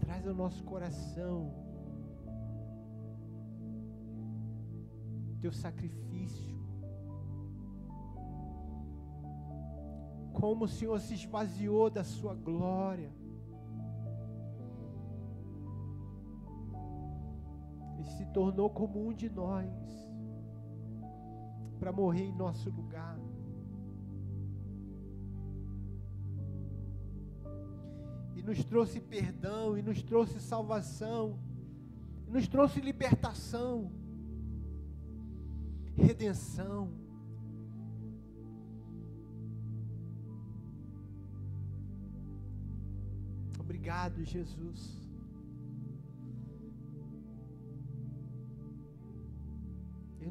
Traz 0.00 0.26
ao 0.26 0.34
nosso 0.34 0.62
coração 0.64 1.66
teu 5.40 5.52
sacrifício. 5.52 6.56
Como 10.32 10.64
o 10.64 10.68
Senhor 10.68 11.00
se 11.00 11.14
esvaziou 11.14 11.88
da 11.88 12.04
sua 12.04 12.34
glória. 12.34 13.10
E 17.98 18.04
se 18.04 18.26
tornou 18.26 18.68
como 18.68 19.06
um 19.06 19.14
de 19.14 19.30
nós 19.30 20.05
para 21.78 21.92
morrer 21.92 22.24
em 22.24 22.32
nosso 22.32 22.70
lugar. 22.70 23.18
E 28.34 28.42
nos 28.42 28.64
trouxe 28.64 29.00
perdão, 29.00 29.76
e 29.76 29.82
nos 29.82 30.02
trouxe 30.02 30.40
salvação, 30.40 31.38
e 32.26 32.30
nos 32.30 32.48
trouxe 32.48 32.80
libertação, 32.80 33.90
redenção. 35.94 36.90
Obrigado, 43.58 44.24
Jesus. 44.24 45.05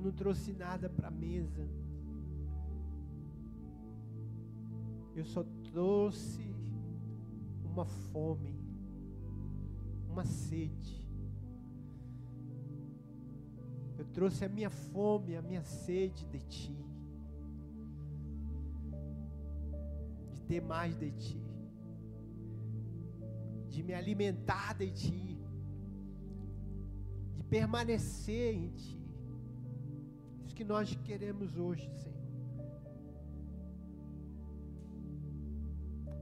Não 0.05 0.11
trouxe 0.11 0.53
nada 0.53 0.87
para 0.87 1.07
a 1.07 1.11
mesa. 1.11 1.67
Eu 5.15 5.25
só 5.25 5.43
trouxe 5.63 6.53
uma 7.63 7.85
fome, 7.85 8.55
uma 10.07 10.23
sede. 10.23 11.03
Eu 13.97 14.05
trouxe 14.05 14.45
a 14.45 14.49
minha 14.49 14.69
fome, 14.69 15.35
a 15.35 15.41
minha 15.41 15.63
sede 15.63 16.23
de 16.27 16.39
ti. 16.39 16.85
De 20.33 20.41
ter 20.41 20.61
mais 20.61 20.95
de 20.95 21.11
ti. 21.13 21.41
De 23.69 23.81
me 23.81 23.93
alimentar 23.95 24.75
de 24.75 24.91
ti. 24.91 25.39
De 27.33 27.43
permanecer 27.43 28.53
em 28.53 28.69
ti 28.69 29.04
que 30.55 30.63
nós 30.63 30.95
queremos 31.03 31.57
hoje, 31.57 31.89
Senhor. 31.91 32.15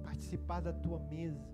Participar 0.02 0.60
da 0.60 0.74
tua 0.74 1.00
mesa. 1.02 1.54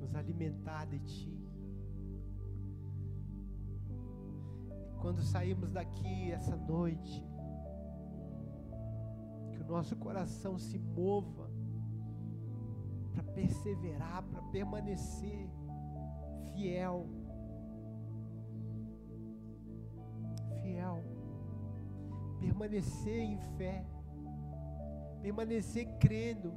Nos 0.00 0.12
alimentar 0.16 0.86
de 0.86 0.98
ti. 0.98 1.38
E 4.90 4.94
quando 5.00 5.22
saímos 5.22 5.70
daqui 5.70 6.32
essa 6.32 6.56
noite, 6.56 7.24
que 9.52 9.62
o 9.62 9.66
nosso 9.66 9.94
coração 9.94 10.58
se 10.58 10.80
mova 10.80 11.48
para 13.12 13.22
perseverar, 13.22 14.24
para 14.24 14.42
permanecer 14.50 15.48
fiel 16.52 17.08
permanecer 22.54 23.20
em 23.20 23.36
fé, 23.56 23.84
permanecer 25.20 25.98
crendo, 25.98 26.52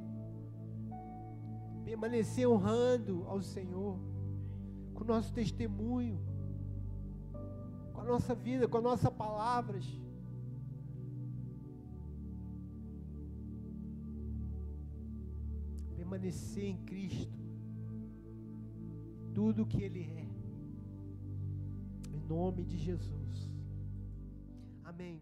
permanecer 1.84 2.48
honrando 2.48 3.24
ao 3.26 3.42
Senhor, 3.42 3.98
com 4.94 5.02
o 5.02 5.06
nosso 5.06 5.32
testemunho, 5.32 6.20
com 7.92 8.00
a 8.00 8.04
nossa 8.04 8.32
vida, 8.32 8.68
com 8.68 8.78
as 8.78 8.84
nossas 8.84 9.10
palavras. 9.10 9.84
Permanecer 15.96 16.64
em 16.64 16.76
Cristo, 16.84 17.36
tudo 19.34 19.64
o 19.64 19.66
que 19.66 19.82
Ele 19.82 20.04
é, 20.04 20.28
em 22.14 22.20
nome 22.20 22.64
de 22.64 22.78
Jesus. 22.78 23.50
Amém. 24.84 25.20